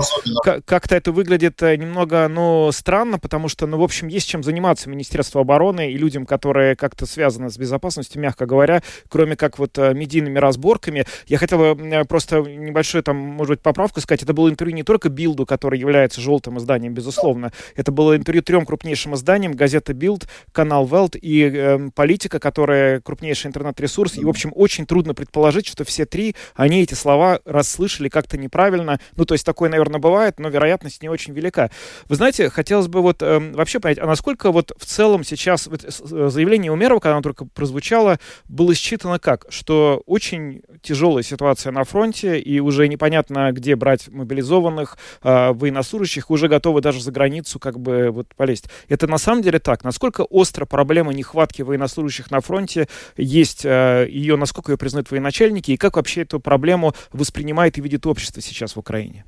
[0.64, 4.88] как-то это выглядит э, немного, ну, странно, потому что, ну, в общем, есть чем заниматься
[4.88, 9.94] Министерству обороны и людям, которые как-то связаны с безопасностью, мягко говоря, кроме как вот э,
[9.94, 11.06] медийными разборками.
[11.26, 15.08] Я хотел бы просто небольшой там может быть, поправку сказать, это было интервью не только
[15.08, 20.86] Билду, который является желтым изданием, безусловно, это было интервью трем крупнейшим изданиям, газета Билд, канал
[20.86, 26.06] Велт и э, Политика, которая крупнейший интернет-ресурс, и, в общем, очень трудно предположить, что все
[26.06, 31.02] три, они эти слова расслышали как-то неправильно, ну, то есть такое, наверное, бывает, но вероятность
[31.02, 31.70] не очень велика.
[32.08, 35.84] Вы знаете, хотелось бы вот э, вообще понять, а насколько вот в целом сейчас вот,
[35.84, 39.46] э, заявление Умерова, когда оно только прозвучало, было считано как?
[39.48, 46.30] Что очень тяжелая ситуация на фронте, и уже непонятно, непонятно, где брать мобилизованных, э, военнослужащих,
[46.30, 48.66] уже готовы даже за границу как бы вот полезть.
[48.88, 49.84] Это на самом деле так?
[49.84, 55.76] Насколько остро проблема нехватки военнослужащих на фронте есть, э, ее, насколько ее признают военачальники, и
[55.76, 59.24] как вообще эту проблему воспринимает и видит общество сейчас в Украине?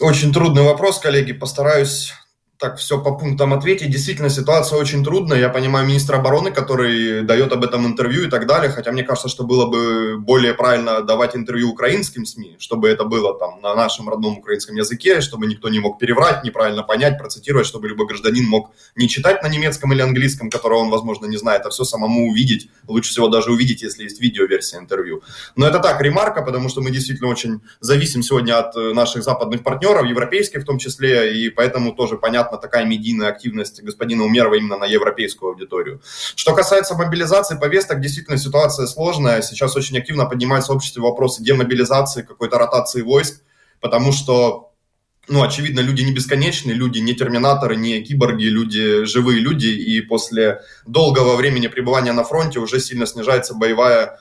[0.00, 1.32] Очень трудный вопрос, коллеги.
[1.32, 2.12] Постараюсь
[2.62, 3.90] так все по пунктам ответить.
[3.90, 5.40] Действительно, ситуация очень трудная.
[5.40, 8.70] Я понимаю министра обороны, который дает об этом интервью и так далее.
[8.70, 13.36] Хотя мне кажется, что было бы более правильно давать интервью украинским СМИ, чтобы это было
[13.36, 17.88] там на нашем родном украинском языке, чтобы никто не мог переврать, неправильно понять, процитировать, чтобы
[17.88, 21.70] любой гражданин мог не читать на немецком или английском, которого он, возможно, не знает, а
[21.70, 22.70] все самому увидеть.
[22.86, 25.22] Лучше всего даже увидеть, если есть видеоверсия интервью.
[25.56, 29.64] Но это так, ремарка, потому что мы действительно очень зависим сегодня от э, наших западных
[29.64, 34.54] партнеров, европейских в том числе, и поэтому тоже понятно, понятна такая медийная активность господина Умерова
[34.54, 36.00] именно на европейскую аудиторию.
[36.36, 39.42] Что касается мобилизации повесток, действительно ситуация сложная.
[39.42, 43.42] Сейчас очень активно поднимается в обществе вопросы демобилизации, какой-то ротации войск,
[43.80, 44.68] потому что
[45.28, 50.60] ну, очевидно, люди не бесконечные, люди не терминаторы, не киборги, люди живые люди, и после
[50.86, 54.18] долгого времени пребывания на фронте уже сильно снижается боевая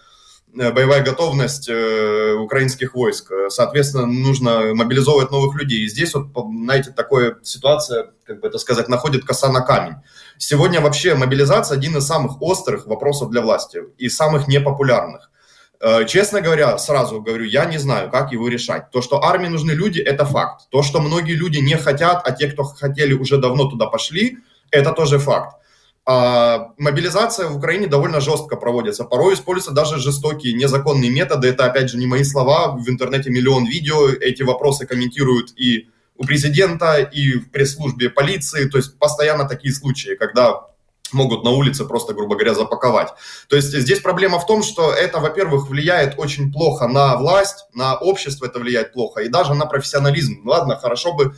[0.54, 3.32] боевая готовность э, украинских войск.
[3.50, 5.86] Соответственно, нужно мобилизовывать новых людей.
[5.86, 9.96] И здесь вот, знаете, такая ситуация, как бы это сказать, находит коса на камень.
[10.38, 15.32] Сегодня вообще мобилизация один из самых острых вопросов для власти и самых непопулярных.
[15.80, 18.92] Э, честно говоря, сразу говорю, я не знаю, как его решать.
[18.92, 20.70] То, что армии нужны люди, это факт.
[20.70, 24.38] То, что многие люди не хотят, а те, кто хотели, уже давно туда пошли,
[24.70, 25.58] это тоже факт.
[26.06, 29.04] А мобилизация в Украине довольно жестко проводится.
[29.04, 31.50] Порой используются даже жестокие, незаконные методы.
[31.50, 32.76] Это, опять же, не мои слова.
[32.76, 34.10] В интернете миллион видео.
[34.10, 38.68] Эти вопросы комментируют и у президента, и в пресс-службе полиции.
[38.68, 40.68] То есть постоянно такие случаи, когда
[41.14, 43.10] могут на улице просто, грубо говоря, запаковать.
[43.48, 47.96] То есть здесь проблема в том, что это, во-первых, влияет очень плохо на власть, на
[47.96, 50.42] общество это влияет плохо, и даже на профессионализм.
[50.46, 51.36] Ладно, хорошо бы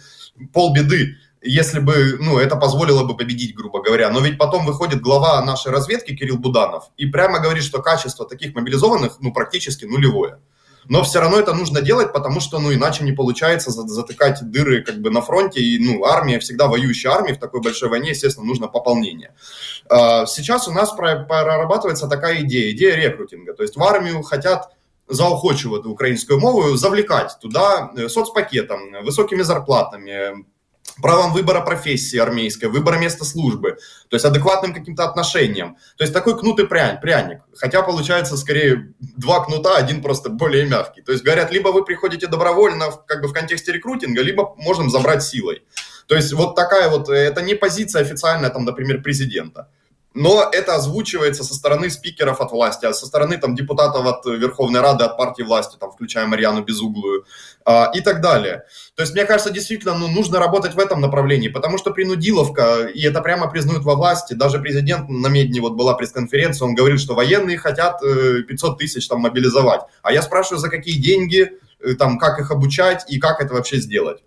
[0.54, 4.10] полбеды если бы, ну, это позволило бы победить, грубо говоря.
[4.10, 8.56] Но ведь потом выходит глава нашей разведки Кирилл Буданов и прямо говорит, что качество таких
[8.56, 10.40] мобилизованных, ну, практически нулевое.
[10.90, 15.00] Но все равно это нужно делать, потому что, ну, иначе не получается затыкать дыры как
[15.00, 15.62] бы на фронте.
[15.62, 19.34] И, ну, армия, всегда воюющая армия в такой большой войне, естественно, нужно пополнение.
[19.90, 23.54] А, сейчас у нас прорабатывается такая идея, идея рекрутинга.
[23.54, 24.74] То есть в армию хотят
[25.08, 30.46] заохочивать украинскую мову, завлекать туда э, соцпакетом, высокими зарплатами,
[31.02, 33.78] правом выбора профессии армейской, выбора места службы,
[34.10, 35.78] то есть адекватным каким-то отношением.
[35.98, 37.40] То есть такой кнут и пряник, пряник.
[37.56, 41.02] Хотя получается скорее два кнута, один просто более мягкий.
[41.02, 45.24] То есть говорят, либо вы приходите добровольно как бы в контексте рекрутинга, либо можем забрать
[45.24, 45.64] силой.
[46.08, 49.70] То есть вот такая вот, это не позиция официальная, там, например, президента
[50.14, 54.82] но это озвучивается со стороны спикеров от власти, а со стороны там депутатов от Верховной
[54.82, 57.26] Рады, от партии власти, там, включая Марьяну Безуглую
[57.66, 58.64] а, и так далее.
[58.96, 63.02] То есть, мне кажется, действительно, ну, нужно работать в этом направлении, потому что принудиловка, и
[63.02, 67.16] это прямо признают во власти, даже президент на Медне, вот была пресс-конференция, он говорит, что
[67.16, 69.82] военные хотят 500 э, тысяч там мобилизовать.
[70.04, 73.78] А я спрашиваю, за какие деньги, э, там, как их обучать и как это вообще
[73.78, 74.24] сделать.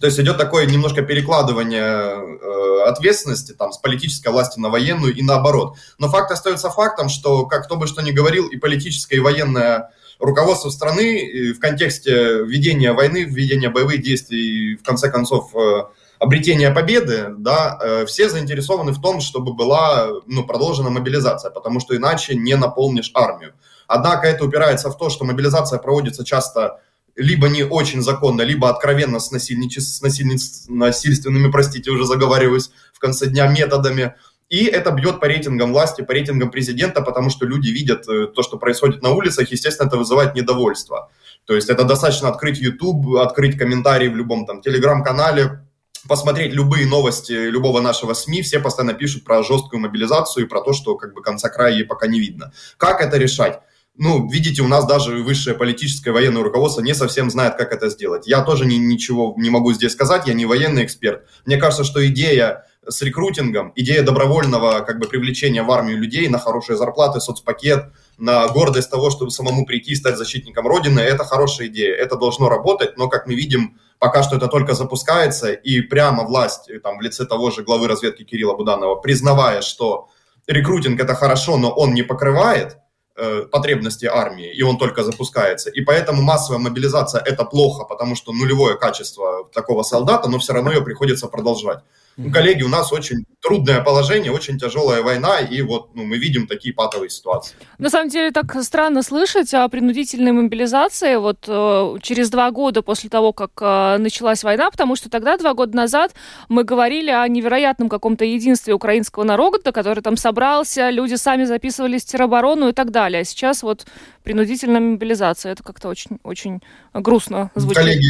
[0.00, 5.22] То есть идет такое немножко перекладывание э, ответственности там, с политической власти на военную и
[5.22, 5.76] наоборот.
[5.98, 9.90] Но факт остается фактом, что, как кто бы что ни говорил, и политическое, и военное
[10.18, 15.82] руководство страны в контексте ведения войны, ведения боевых действий, в конце концов, э,
[16.18, 21.94] обретения победы, да, э, все заинтересованы в том, чтобы была ну, продолжена мобилизация, потому что
[21.94, 23.52] иначе не наполнишь армию.
[23.86, 26.80] Однако это упирается в то, что мобилизация проводится часто
[27.20, 29.80] либо не очень законно, либо откровенно с, насильниче...
[29.80, 30.36] с насильни...
[30.68, 34.14] насильственными, простите, уже заговариваюсь в конце дня, методами.
[34.48, 38.42] И это бьет по рейтингам власти, по рейтингам президента, потому что люди видят э, то,
[38.42, 41.10] что происходит на улицах, естественно, это вызывает недовольство.
[41.44, 45.60] То есть это достаточно открыть YouTube, открыть комментарии в любом там телеграм-канале,
[46.08, 50.72] посмотреть любые новости любого нашего СМИ, все постоянно пишут про жесткую мобилизацию и про то,
[50.72, 52.52] что как бы конца края ей пока не видно.
[52.76, 53.60] Как это решать?
[54.02, 58.26] Ну, видите, у нас даже высшее политическое военное руководство не совсем знает, как это сделать.
[58.26, 61.26] Я тоже ни, ничего не могу здесь сказать, я не военный эксперт.
[61.44, 66.38] Мне кажется, что идея с рекрутингом, идея добровольного как бы привлечения в армию людей на
[66.38, 71.66] хорошие зарплаты, соцпакет, на гордость того, чтобы самому прийти и стать защитником Родины, это хорошая
[71.66, 76.24] идея, это должно работать, но, как мы видим, пока что это только запускается, и прямо
[76.24, 80.08] власть, там, в лице того же главы разведки Кирилла Буданова, признавая, что
[80.46, 82.78] рекрутинг это хорошо, но он не покрывает,
[83.22, 85.68] Э, потребности армии, и он только запускается.
[85.68, 90.72] И поэтому массовая мобилизация– это плохо, потому что нулевое качество такого солдата, но все равно
[90.72, 91.80] ее приходится продолжать.
[92.22, 96.46] Ну, коллеги, у нас очень трудное положение, очень тяжелая война, и вот ну, мы видим
[96.46, 97.54] такие патовые ситуации.
[97.78, 103.08] На самом деле так странно слышать о принудительной мобилизации вот э, через два года после
[103.08, 106.14] того, как э, началась война, потому что тогда, два года назад,
[106.48, 112.06] мы говорили о невероятном каком-то единстве украинского народа, который там собрался, люди сами записывались в
[112.06, 113.22] тероборону и так далее.
[113.22, 113.86] А сейчас вот
[114.22, 116.60] принудительная мобилизация, это как-то очень, очень
[116.92, 117.78] грустно звучит.
[117.82, 118.06] Коллеги,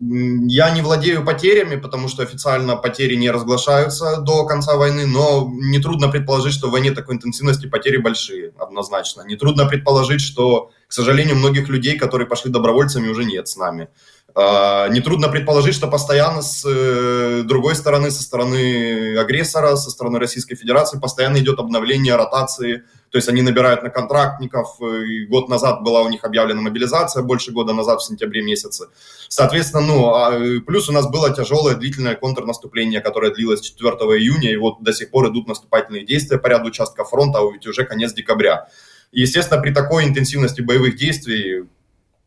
[0.00, 6.08] я не владею потерями, потому что официально потери не разглашаются до конца войны, но нетрудно
[6.08, 9.22] предположить, что в войне такой интенсивности потери большие, однозначно.
[9.22, 13.88] Нетрудно предположить, что, к сожалению, многих людей, которые пошли добровольцами, уже нет с нами.
[14.34, 20.54] А, нетрудно предположить, что постоянно с э, другой стороны, со стороны агрессора, со стороны Российской
[20.54, 22.84] Федерации, постоянно идет обновление ротации.
[23.10, 24.80] То есть они набирают на контрактников.
[24.82, 28.88] И год назад была у них объявлена мобилизация, больше года назад, в сентябре месяце.
[29.28, 34.56] Соответственно, ну, а, плюс у нас было тяжелое длительное контрнаступление, которое длилось 4 июня, и
[34.56, 38.12] вот до сих пор идут наступательные действия по ряду участков фронта, а ведь уже конец
[38.12, 38.68] декабря.
[39.12, 41.64] естественно, при такой интенсивности боевых действий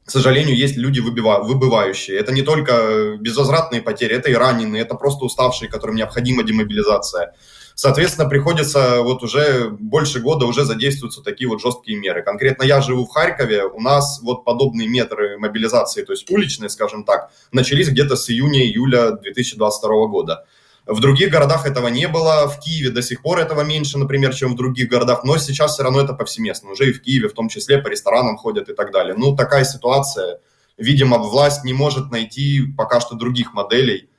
[0.03, 2.17] к сожалению, есть люди выбывающие.
[2.17, 7.33] Это не только безвозвратные потери, это и раненые, это просто уставшие, которым необходима демобилизация.
[7.81, 12.21] Соответственно, приходится вот уже больше года уже задействуются такие вот жесткие меры.
[12.21, 17.03] Конкретно я живу в Харькове, у нас вот подобные метры мобилизации, то есть уличные, скажем
[17.03, 20.45] так, начались где-то с июня-июля 2022 года.
[20.85, 24.53] В других городах этого не было, в Киеве до сих пор этого меньше, например, чем
[24.53, 26.69] в других городах, но сейчас все равно это повсеместно.
[26.69, 29.15] Уже и в Киеве в том числе по ресторанам ходят и так далее.
[29.17, 30.39] Ну, такая ситуация.
[30.77, 34.11] Видимо, власть не может найти пока что других моделей.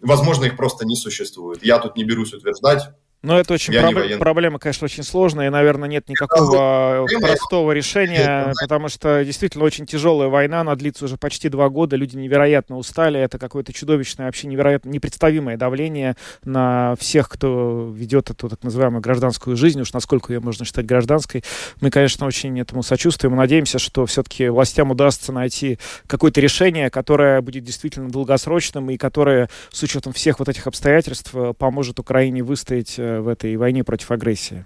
[0.00, 1.64] Возможно, их просто не существует.
[1.64, 2.88] Я тут не берусь утверждать.
[3.22, 4.18] Но это очень проб...
[4.20, 10.28] проблема, конечно, очень сложная, и, наверное, нет никакого простого решения, потому что действительно очень тяжелая
[10.28, 14.90] война, она длится уже почти два года, люди невероятно устали, это какое-то чудовищное, вообще невероятно
[14.90, 20.64] непредставимое давление на всех, кто ведет эту так называемую гражданскую жизнь, уж насколько ее можно
[20.64, 21.42] считать гражданской.
[21.80, 27.64] Мы, конечно, очень этому сочувствуем надеемся, что все-таки властям удастся найти какое-то решение, которое будет
[27.64, 33.28] действительно долгосрочным и которое, с учетом всех вот этих обстоятельств, поможет Украине выстоять э, в
[33.28, 34.64] этой войне против агрессии.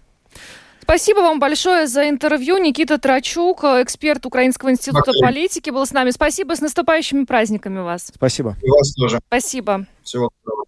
[0.82, 2.58] Спасибо вам большое за интервью.
[2.58, 5.26] Никита Трачук, эксперт Украинского института Спасибо.
[5.26, 6.10] политики, был с нами.
[6.10, 6.56] Спасибо.
[6.56, 8.10] С наступающими праздниками вас.
[8.14, 8.56] Спасибо.
[8.62, 9.20] И вас тоже.
[9.28, 9.86] Спасибо.
[10.02, 10.66] Всего доброго.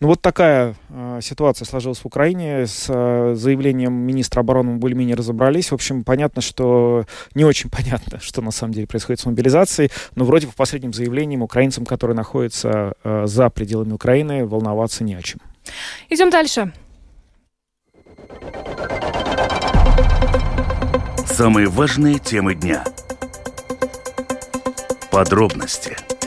[0.00, 2.66] Ну вот такая э, ситуация сложилась в Украине.
[2.66, 5.70] С э, заявлением министра обороны мы более-менее разобрались.
[5.70, 9.90] В общем, понятно, что не очень понятно, что на самом деле происходит с мобилизацией.
[10.14, 15.22] Но вроде по последним заявлениям украинцам, которые находятся э, за пределами Украины, волноваться не о
[15.22, 15.40] чем.
[16.08, 16.72] Идем дальше.
[21.26, 22.84] Самые важные темы дня.
[25.10, 25.96] Подробности–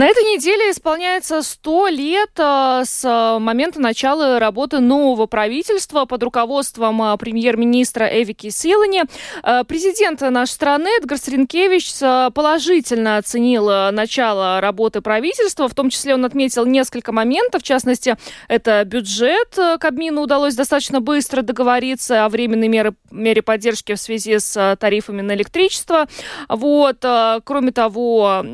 [0.00, 6.22] На этой неделе исполняется 100 лет э, с э, момента начала работы нового правительства под
[6.22, 9.02] руководством э, премьер-министра Эвики Силани.
[9.68, 11.92] Президент нашей страны Эдгар Сринкевич
[12.32, 18.16] положительно оценил начало работы правительства, в том числе он отметил несколько моментов, в частности,
[18.48, 24.76] это бюджет, Кабмину удалось достаточно быстро договориться о временной мере, мере поддержки в связи с
[24.80, 26.06] тарифами на электричество.
[26.48, 27.04] Вот.
[27.44, 28.44] Кроме того,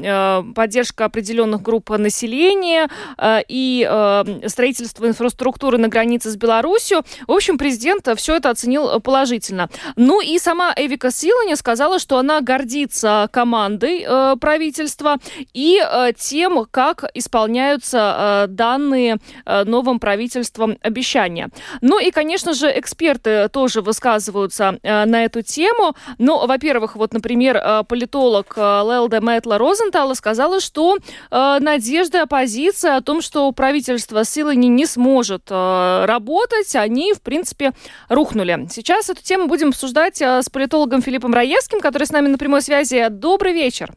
[0.54, 7.02] поддержка определенных определенных групп населения э, и э, строительство инфраструктуры на границе с Беларусью.
[7.26, 9.68] В общем, президент все это оценил положительно.
[9.96, 15.16] Ну и сама Эвика Силани сказала, что она гордится командой э, правительства
[15.52, 15.80] и
[16.16, 21.48] тем, как исполняются данные новым правительством обещания.
[21.80, 25.94] Ну и, конечно же, эксперты тоже высказываются на эту тему.
[26.18, 30.98] Ну, во-первых, вот, например, политолог Лелда Мэтла Розентала сказала, что
[31.30, 37.20] э, надежды оппозиции о том, что правительство силы не, не сможет э, работать, они, в
[37.20, 37.72] принципе,
[38.08, 38.68] рухнули.
[38.70, 42.62] Сейчас эту тему будем обсуждать э, с политологом Филиппом Раевским, который с нами на прямой
[42.62, 43.06] связи.
[43.10, 43.92] Добрый вечер.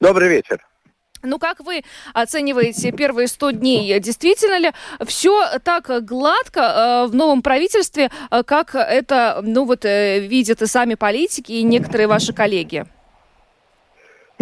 [0.00, 0.64] Добрый вечер.
[1.24, 4.00] Ну, как вы оцениваете первые 100 дней?
[4.00, 4.72] Действительно ли
[5.06, 8.10] все так гладко в новом правительстве,
[8.44, 12.86] как это, ну вот, видят и сами политики, и некоторые ваши коллеги?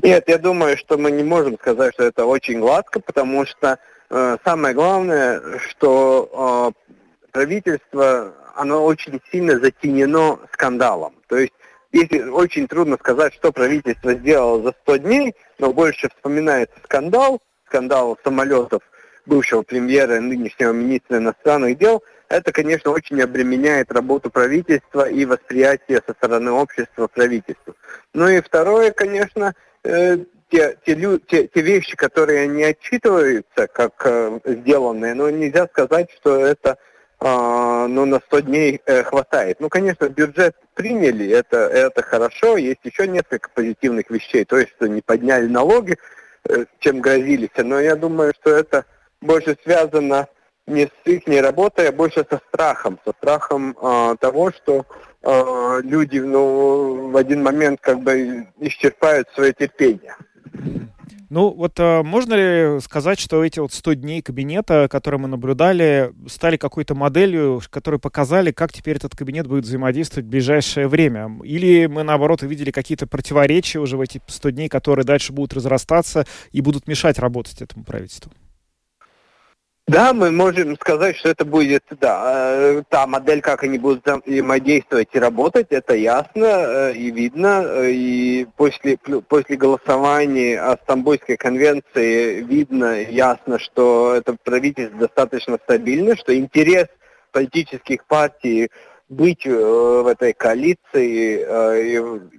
[0.03, 4.37] Нет, я думаю, что мы не можем сказать, что это очень гладко, потому что э,
[4.45, 6.93] самое главное, что э,
[7.33, 11.15] правительство, оно очень сильно затенено скандалом.
[11.29, 11.53] То есть
[11.93, 18.17] если очень трудно сказать, что правительство сделало за 100 дней, но больше вспоминается скандал, скандал
[18.23, 18.83] самолетов
[19.27, 26.01] бывшего премьера и нынешнего министра иностранных дел, это, конечно, очень обременяет работу правительства и восприятие
[26.07, 27.75] со стороны общества правительству.
[28.15, 30.19] Ну и второе, конечно, Э,
[30.51, 36.45] те, те, те, те вещи, которые не отчитываются как э, сделанные, но нельзя сказать, что
[36.45, 36.77] это
[37.21, 39.61] э, ну, на 100 дней э, хватает.
[39.61, 42.57] Ну, конечно, бюджет приняли, это, это хорошо.
[42.57, 44.45] Есть еще несколько позитивных вещей.
[44.45, 45.97] То есть, что не подняли налоги,
[46.49, 47.51] э, чем грозились.
[47.57, 48.85] Но я думаю, что это
[49.21, 50.27] больше связано
[50.71, 52.99] не с их работой, а больше со страхом.
[53.05, 54.87] Со страхом э, того, что
[55.23, 60.15] э, люди ну, в один момент как бы исчерпают свое терпение.
[61.31, 66.13] Ну, вот а, можно ли сказать, что эти вот 100 дней кабинета, которые мы наблюдали,
[66.27, 71.31] стали какой-то моделью, которые показали, как теперь этот кабинет будет взаимодействовать в ближайшее время?
[71.45, 76.27] Или мы, наоборот, увидели какие-то противоречия уже в эти 100 дней, которые дальше будут разрастаться
[76.51, 78.33] и будут мешать работать этому правительству?
[79.91, 85.09] Да, мы можем сказать, что это будет, да, э, та модель, как они будут взаимодействовать
[85.13, 87.65] и работать, это ясно э, и видно.
[87.67, 96.15] Э, и после, после голосования о Стамбульской конвенции видно, ясно, что это правительство достаточно стабильно,
[96.17, 96.87] что интерес
[97.33, 98.71] политических партий
[99.09, 101.41] быть в этой коалиции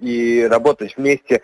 [0.00, 1.42] и работать вместе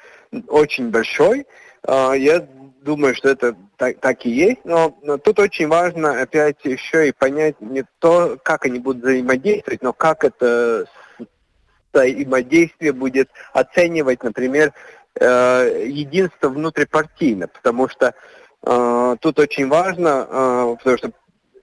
[0.49, 1.47] очень большой.
[1.87, 2.47] Я
[2.89, 7.13] думаю, что это так, так и есть, но, но тут очень важно опять еще и
[7.13, 10.87] понять не то, как они будут взаимодействовать, но как это
[11.93, 14.73] взаимодействие будет оценивать, например,
[15.21, 18.15] э, единство внутрипартийно, потому что
[18.65, 21.13] э, тут очень важно, э, потому что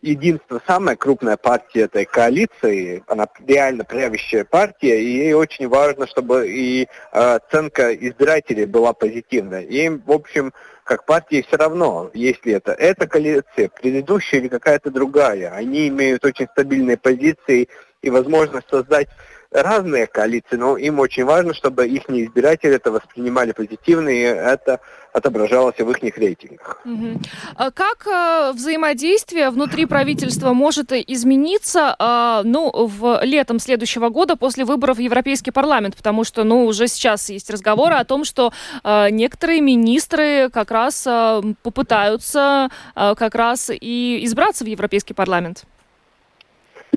[0.03, 6.47] единство самая крупная партия этой коалиции, она реально правящая партия, и ей очень важно, чтобы
[6.47, 9.61] и оценка избирателей была позитивная.
[9.61, 10.53] Им, в общем,
[10.85, 15.51] как партии все равно, если это эта коалиция, предыдущая или какая-то другая.
[15.51, 17.69] Они имеют очень стабильные позиции
[18.03, 19.09] и возможность создать
[19.55, 24.79] разные коалиции, но им очень важно, чтобы их избиратели это воспринимали позитивно, и это
[25.13, 26.81] отображалось в их рейтингах.
[26.83, 27.21] Угу.
[27.73, 34.97] Как э, взаимодействие внутри правительства может измениться э, ну, в летом следующего года после выборов
[34.97, 35.95] в Европейский парламент?
[35.95, 38.51] Потому что ну, уже сейчас есть разговоры о том, что
[38.83, 41.07] э, некоторые министры как раз
[41.63, 45.65] попытаются как раз и избраться в Европейский парламент.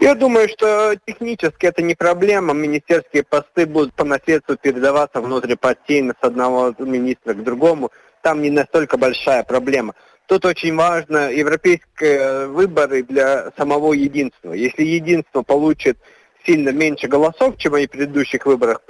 [0.01, 2.55] Я думаю, что технически это не проблема.
[2.55, 7.91] Министерские посты будут по наследству передаваться внутрипартийно с одного министра к другому.
[8.23, 9.95] Там не настолько большая проблема.
[10.27, 14.53] Тут очень важно европейские выборы для самого единства.
[14.53, 15.99] Если единство получит
[16.47, 18.83] сильно меньше голосов, чем они в предыдущих выборах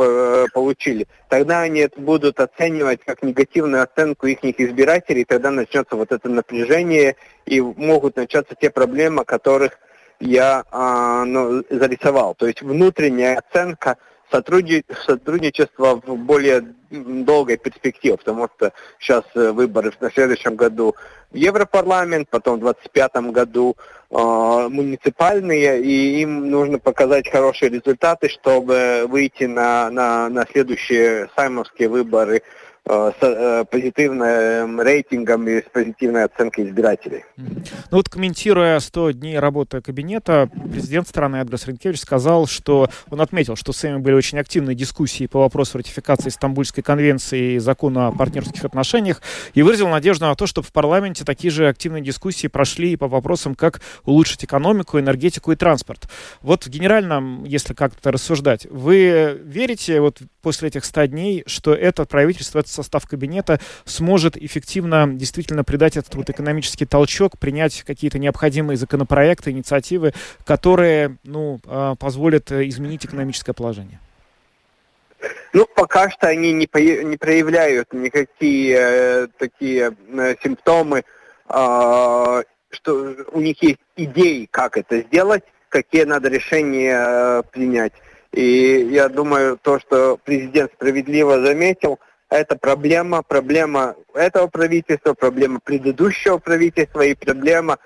[0.52, 6.28] получили, тогда они это будут оценивать как негативную оценку их избирателей, тогда начнется вот это
[6.28, 9.78] напряжение и могут начаться те проблемы, о которых
[10.20, 12.34] я а, ну, зарисовал.
[12.34, 13.96] То есть внутренняя оценка
[14.30, 14.84] сотрудни...
[15.06, 20.94] сотрудничества в более долгой перспективе, потому что сейчас э, выборы на следующем году
[21.30, 23.76] в Европарламент, потом в 2025 году
[24.10, 24.14] э,
[24.70, 32.42] муниципальные, и им нужно показать хорошие результаты, чтобы выйти на, на, на следующие саймовские выборы
[32.88, 37.24] с э, позитивным рейтингом и с позитивной оценкой избирателей.
[37.36, 43.56] Ну вот комментируя 100 дней работы кабинета, президент страны Эдгар Ренкевич сказал, что он отметил,
[43.56, 48.12] что с вами были очень активные дискуссии по вопросу ратификации Стамбульской конвенции и закона о
[48.12, 49.20] партнерских отношениях
[49.54, 53.08] и выразил надежду на то, что в парламенте такие же активные дискуссии прошли и по
[53.08, 56.08] вопросам, как улучшить экономику, энергетику и транспорт.
[56.40, 62.04] Вот в генеральном, если как-то рассуждать, вы верите вот после этих 100 дней, что это
[62.04, 68.76] правительство, этот состав кабинета сможет эффективно действительно придать этот вот экономический толчок, принять какие-то необходимые
[68.76, 70.12] законопроекты, инициативы,
[70.44, 74.00] которые ну, а, позволят э, изменить экономическое положение?
[75.52, 81.02] Ну, пока что они не, по, не проявляют никакие э, такие э, симптомы,
[81.48, 87.92] э, что у них есть идеи, как это сделать, какие надо решения э, принять.
[88.38, 96.38] И я думаю, то, что президент справедливо заметил, это проблема, проблема этого правительства, проблема предыдущего
[96.38, 97.78] правительства и проблема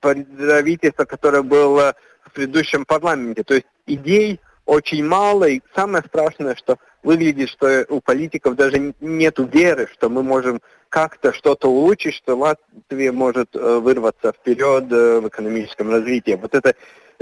[0.00, 3.42] правительства, которое было в предыдущем парламенте.
[3.42, 9.38] То есть идей очень мало, и самое страшное, что выглядит, что у политиков даже нет
[9.38, 15.28] веры, что мы можем как-то что-то улучшить, что Латвия может э, вырваться вперед э, в
[15.28, 16.38] экономическом развитии.
[16.40, 16.74] Вот эта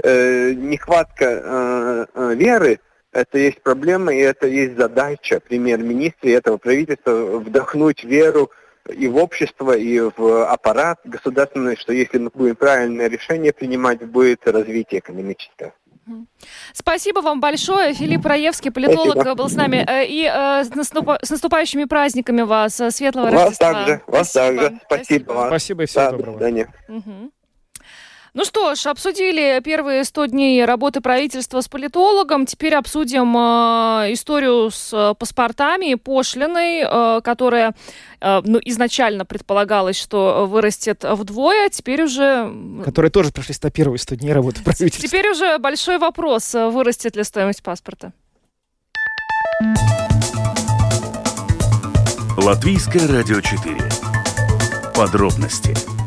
[0.03, 2.79] э, нехватка э, э, веры,
[3.11, 8.51] это есть проблема, и это есть задача премьер-министра и этого правительства вдохнуть веру
[8.89, 14.47] и в общество, и в аппарат государственный, что если мы будем правильное решение принимать, будет
[14.47, 15.73] развитие экономическое.
[16.73, 17.93] Спасибо вам большое.
[17.93, 19.35] Филипп Раевский, политолог, Спасибо.
[19.35, 19.85] был с нами.
[19.87, 22.79] Э, И э, с, наступа- с наступающими праздниками вас.
[22.79, 23.73] Э, Светлого Вас Рождества.
[23.73, 24.61] также, вас Спасибо.
[24.63, 24.79] также.
[24.85, 25.47] Спасибо вам.
[25.47, 26.35] Спасибо и всего Да, до доброго.
[26.37, 26.73] свидания.
[26.87, 27.31] Мгм.
[28.33, 32.45] Ну что ж, обсудили первые 100 дней работы правительства с политологом.
[32.45, 37.75] Теперь обсудим э, историю с э, паспортами, пошлиной, э, которая
[38.21, 41.69] э, ну, изначально предполагалось, что вырастет вдвое.
[41.69, 42.49] Теперь уже...
[42.85, 45.05] Которые тоже прошли 101 100 дней работы правительства.
[45.05, 48.13] Теперь уже большой вопрос, э, вырастет ли стоимость паспорта.
[52.37, 53.75] Латвийское радио 4.
[54.95, 56.00] Подробности.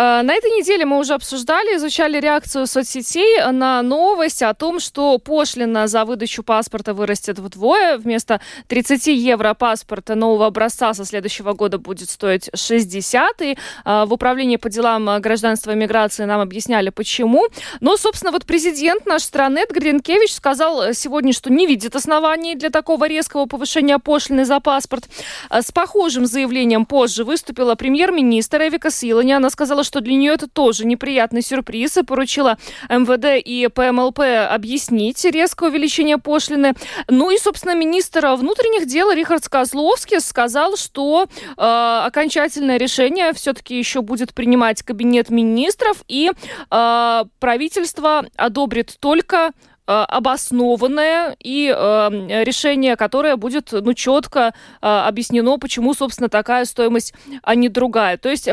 [0.00, 5.88] На этой неделе мы уже обсуждали, изучали реакцию соцсетей на новость о том, что пошлина
[5.88, 7.98] за выдачу паспорта вырастет вдвое.
[7.98, 13.42] Вместо 30 евро паспорта нового образца со следующего года будет стоить 60.
[13.42, 17.48] И э, в Управлении по делам э, гражданства и миграции нам объясняли, почему.
[17.80, 22.54] Но, собственно, вот президент нашей страны Эдгар Ренкевич сказал э, сегодня, что не видит оснований
[22.54, 25.10] для такого резкого повышения пошлины за паспорт.
[25.50, 29.32] Э, С похожим заявлением позже выступила премьер-министр Эвика Силани.
[29.32, 35.24] Она сказала, что для нее это тоже неприятный сюрприз и поручила МВД и ПМЛП объяснить
[35.24, 36.74] резкое увеличение пошлины.
[37.08, 44.00] Ну и, собственно, министр внутренних дел Рихард Козловский сказал, что э, окончательное решение все-таки еще
[44.00, 49.50] будет принимать кабинет министров и э, правительство одобрит только
[49.86, 57.12] э, обоснованное и э, решение, которое будет ну, четко э, объяснено, почему, собственно, такая стоимость,
[57.42, 58.18] а не другая.
[58.18, 58.48] То есть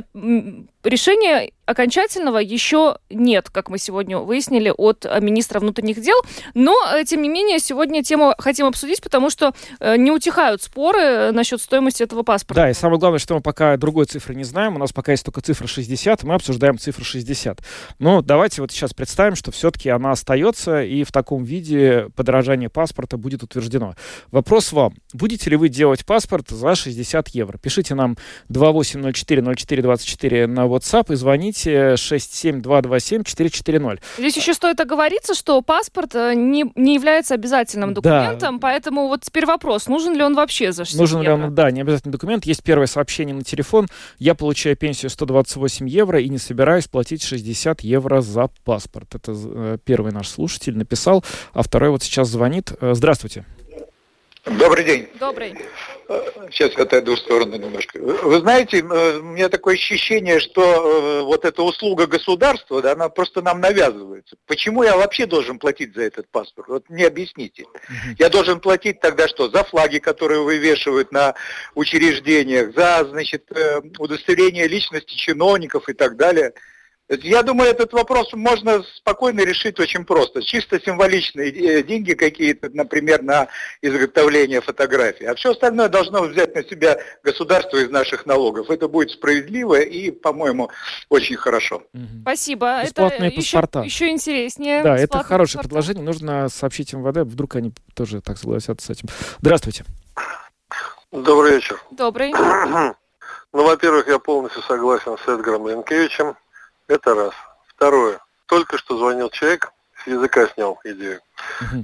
[0.87, 6.15] решения окончательного еще нет, как мы сегодня выяснили от э, министра внутренних дел.
[6.53, 11.33] Но, э, тем не менее, сегодня тему хотим обсудить, потому что э, не утихают споры
[11.33, 12.61] насчет стоимости этого паспорта.
[12.61, 14.77] Да, и самое главное, что мы пока другой цифры не знаем.
[14.77, 17.59] У нас пока есть только цифра 60, мы обсуждаем цифру 60.
[17.99, 23.17] Но давайте вот сейчас представим, что все-таки она остается, и в таком виде подорожание паспорта
[23.17, 23.95] будет утверждено.
[24.31, 24.93] Вопрос вам.
[25.13, 27.57] Будете ли вы делать паспорт за 60 евро?
[27.57, 28.15] Пишите нам
[28.49, 33.99] 2804-0424 на WhatsApp и звоните 67227-440.
[34.17, 38.01] Здесь еще стоит оговориться, что паспорт э, не, не является обязательным Да.
[38.01, 41.45] документом, поэтому вот теперь вопрос, нужен ли он вообще за 60 Нужен ли евро?
[41.47, 42.45] он, да, не обязательно документ.
[42.45, 43.87] Есть первое сообщение на телефон.
[44.19, 49.15] Я получаю пенсию 128 евро и не собираюсь платить 60 евро за паспорт.
[49.15, 51.23] Это э, первый наш слушатель написал,
[51.53, 52.71] а второй вот сейчас звонит.
[52.81, 53.45] Э, Здравствуйте.
[54.45, 55.07] Добрый день.
[55.19, 55.55] Добрый.
[56.51, 57.99] Сейчас отойду в сторону немножко.
[57.99, 63.09] Вы знаете, э, у меня такое ощущение, что э, вот эта услуга государства, да, она
[63.09, 64.37] просто нам навязывается.
[64.45, 66.69] Почему я вообще должен платить за этот паспорт?
[66.69, 67.65] Вот мне объясните.
[68.17, 69.49] Я должен платить тогда что?
[69.49, 71.35] За флаги, которые вывешивают на
[71.75, 76.53] учреждениях, за, значит, э, удостоверение личности чиновников и так далее.
[77.09, 80.41] Я думаю, этот вопрос можно спокойно решить очень просто.
[80.43, 83.47] Чисто символичные э, деньги какие-то, например, на
[83.81, 85.23] изготовление фотографий.
[85.25, 88.69] А все остальное должно взять на себя государство из наших налогов.
[88.69, 90.69] Это будет справедливо и, по-моему,
[91.07, 91.83] очень хорошо.
[92.23, 92.83] Спасибо.
[92.83, 93.85] Бесплатные это еще, паспорта.
[93.85, 94.83] еще интереснее.
[94.83, 95.69] Да, это Бесплатные хорошее паспорта.
[95.69, 96.03] предложение.
[96.03, 99.07] Нужно сообщить МВД, вдруг они тоже так согласятся с этим.
[99.39, 99.85] Здравствуйте.
[101.13, 101.81] Добрый вечер.
[101.91, 102.33] Добрый.
[103.53, 106.35] Ну, во-первых, я полностью согласен с Эдгаром Янкевичем.
[106.87, 107.33] Это раз.
[107.67, 108.19] Второе.
[108.47, 109.71] Только что звонил человек,
[110.03, 111.19] с языка снял идею.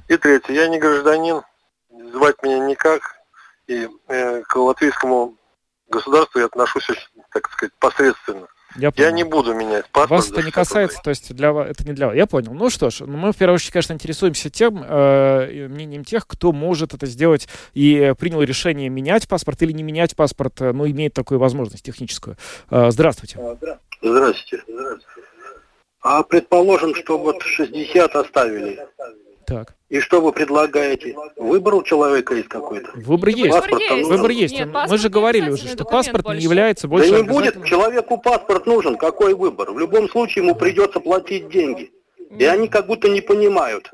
[0.08, 0.54] И третье.
[0.54, 1.42] Я не гражданин,
[2.12, 3.02] звать меня никак.
[3.68, 5.38] И э, к латвийскому
[5.90, 8.48] государству я отношусь очень, так сказать, посредственно.
[8.76, 10.10] Я, Я не буду менять паспорт.
[10.10, 12.16] Вас это не 60 касается, то есть для вас это не для вас.
[12.16, 12.54] Я понял.
[12.54, 16.52] Ну что ж, ну, мы в первую очередь, конечно, интересуемся тем э, мнением тех, кто
[16.52, 21.14] может это сделать и принял решение менять паспорт или не менять паспорт, э, но имеет
[21.14, 22.36] такую возможность техническую.
[22.72, 23.38] Э, здравствуйте.
[23.38, 23.80] Здравствуйте.
[26.02, 28.86] А предположим, что вот 60 оставили.
[29.46, 29.76] Так.
[29.90, 31.16] И что вы предлагаете?
[31.38, 32.92] Выбор у человека есть какой-то?
[32.96, 33.52] Выбор есть.
[33.52, 34.08] Паспорт нужен?
[34.08, 34.54] Выбор есть.
[34.58, 38.66] Нет, Мы же говорили уже, что паспорт не является больше да не будет, человеку паспорт
[38.66, 39.72] нужен, какой выбор?
[39.72, 41.92] В любом случае ему придется платить деньги.
[42.32, 43.92] И они как будто не понимают.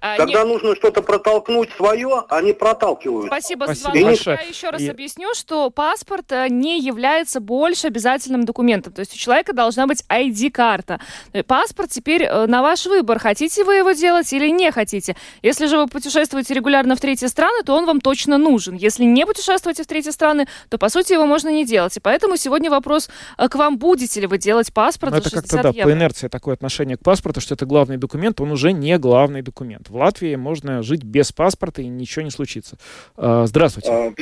[0.00, 0.48] А, Когда нет.
[0.48, 3.26] нужно что-то протолкнуть свое, они проталкивают.
[3.26, 4.18] Спасибо, за И звонок.
[4.26, 8.92] Я еще раз И- объясню, что паспорт э, не является больше обязательным документом.
[8.92, 11.00] То есть у человека должна быть ID-карта.
[11.46, 15.16] Паспорт теперь э, на ваш выбор, хотите вы его делать или не хотите.
[15.42, 18.74] Если же вы путешествуете регулярно в третьи страны, то он вам точно нужен.
[18.74, 21.96] Если не путешествуете в третьи страны, то, по сути, его можно не делать.
[21.96, 23.08] И поэтому сегодня вопрос
[23.38, 25.90] э, к вам, будете ли вы делать паспорт Но за это 60 как-то, да, евро.
[25.90, 29.51] по инерции такое отношение к паспорту, что это главный документ, он уже не главный документ.
[29.60, 32.76] В Латвии можно жить без паспорта и ничего не случится.
[33.16, 34.12] А, Здравствуйте.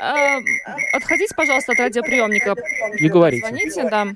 [0.00, 0.38] Э,
[0.92, 2.54] отходите, пожалуйста, от радиоприемника.
[2.98, 3.46] И говорите.
[3.46, 4.06] Звоните, да.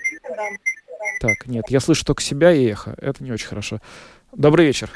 [1.20, 2.94] Так, нет, я слышу только себя и эхо.
[3.00, 3.80] Это не очень хорошо.
[4.32, 4.90] Добрый вечер.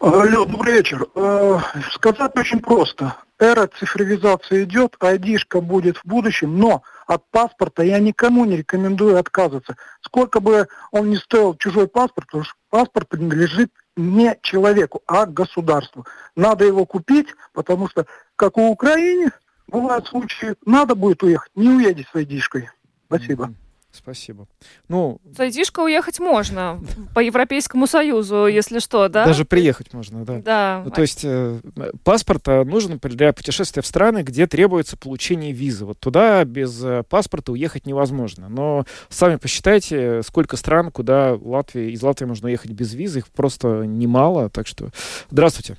[0.00, 1.06] Алло, добрый вечер.
[1.14, 1.58] Э,
[1.92, 3.16] сказать очень просто.
[3.38, 9.76] Эра цифровизации идет, айдишка будет в будущем, но от паспорта я никому не рекомендую отказываться.
[10.00, 16.06] Сколько бы он ни стоил чужой паспорт, потому что паспорт принадлежит не человеку, а государству.
[16.36, 18.06] Надо его купить, потому что,
[18.36, 19.30] как у Украины,
[19.66, 22.70] бывают случаи, надо будет уехать, не уедешь с айдишкой.
[23.06, 23.52] Спасибо.
[23.94, 24.48] Спасибо.
[24.88, 26.80] Ну, с уехать можно
[27.14, 29.24] по Европейскому Союзу, если что, да?
[29.24, 30.38] Даже приехать можно, да.
[30.38, 30.82] Да.
[30.84, 31.60] Ну, то есть э,
[32.02, 35.84] паспорт нужен для путешествия в страны, где требуется получение визы.
[35.84, 38.48] Вот туда без э, паспорта уехать невозможно.
[38.48, 43.20] Но сами посчитайте, сколько стран, куда Латвия, из Латвии можно уехать без визы.
[43.20, 44.50] Их просто немало.
[44.50, 44.90] Так что
[45.30, 45.76] здравствуйте.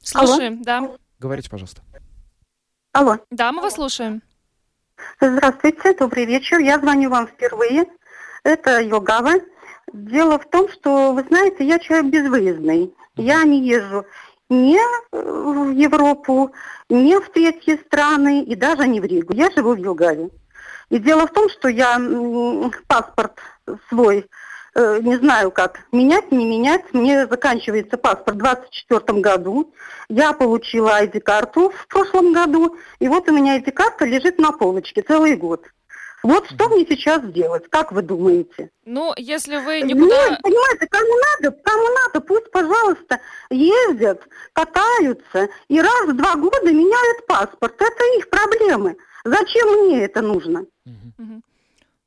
[0.00, 0.62] Слушаем, Алло.
[0.64, 0.90] да.
[1.18, 1.82] Говорите, пожалуйста.
[2.92, 3.18] Алло.
[3.30, 4.22] Да, мы вас слушаем.
[5.20, 6.58] Здравствуйте, добрый вечер.
[6.58, 7.86] Я звоню вам впервые.
[8.42, 9.34] Это Йогава.
[9.92, 12.94] Дело в том, что, вы знаете, я человек безвыездный.
[13.16, 14.04] Я не езжу
[14.48, 14.78] ни
[15.12, 16.52] в Европу,
[16.88, 19.32] ни в третьи страны и даже не в Ригу.
[19.32, 20.30] Я живу в Югаве.
[20.90, 22.00] И дело в том, что я
[22.86, 23.38] паспорт
[23.88, 24.26] свой
[24.74, 26.82] Э, не знаю как, менять, не менять.
[26.92, 29.72] Мне заканчивается паспорт в 2024 году.
[30.08, 35.36] Я получила ID-карту в прошлом году, и вот у меня ID-карта лежит на полочке целый
[35.36, 35.64] год.
[36.24, 38.70] Вот что мне сейчас делать, как вы думаете?
[38.86, 40.30] Ну, если вы никуда...
[40.30, 43.20] Нет, понимаете, кому надо, кому надо, пусть, пожалуйста,
[43.50, 47.74] ездят, катаются, и раз в два года меняют паспорт.
[47.80, 48.96] Это их проблемы.
[49.24, 50.64] Зачем мне это нужно?
[50.86, 51.42] Угу.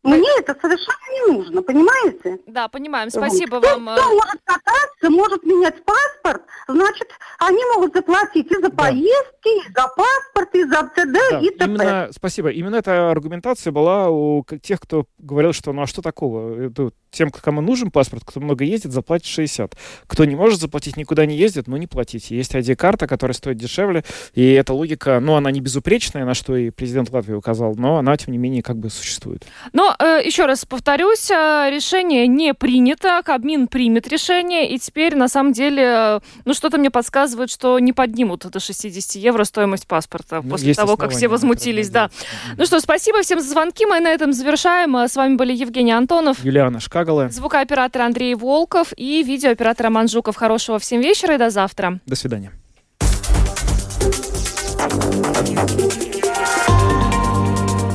[0.07, 2.39] Мне это совершенно не нужно, понимаете?
[2.47, 3.09] Да, понимаем.
[3.09, 3.97] Спасибо Кто, вам.
[3.97, 8.69] Кто может кататься, может менять паспорт, значит, они могут заплатить и за да.
[8.69, 11.65] поездки, и за паспорт, и за ЦД, да, и т.п.
[11.65, 12.49] Именно, спасибо.
[12.49, 16.67] Именно эта аргументация была у тех, кто говорил, что ну а что такого?
[16.67, 19.75] Это тем, кому нужен паспорт, кто много ездит, заплатит 60.
[20.07, 22.35] Кто не может заплатить, никуда не ездит, ну не платите.
[22.35, 24.03] Есть ID-карта, которая стоит дешевле,
[24.33, 28.15] и эта логика, ну она не безупречная, на что и президент Латвии указал, но она,
[28.17, 29.45] тем не менее, как бы существует.
[29.73, 35.27] Но, э, еще раз повторюсь, э, решение не принято, Кабмин примет решение, и теперь, на
[35.27, 40.41] самом деле, э, ну что-то мне подсказывает, что не поднимут до 60 евро стоимость паспорта
[40.43, 41.89] ну, после того, как все возмутились.
[41.89, 42.09] Да.
[42.57, 44.95] Ну что, спасибо всем за звонки, мы на этом завершаем.
[44.95, 46.43] С вами были Евгений Антонов.
[46.43, 46.96] Юлиана Шкак.
[46.97, 47.29] Кагала.
[47.29, 50.35] Звукооператор Андрей Волков и видеооператор Роман Жуков.
[50.35, 51.99] Хорошего всем вечера и до завтра.
[52.07, 52.51] До свидания.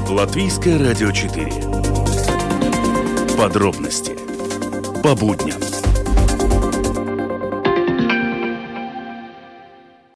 [0.09, 1.51] Латвийское радио 4.
[3.37, 4.17] Подробности
[5.03, 5.82] по будням.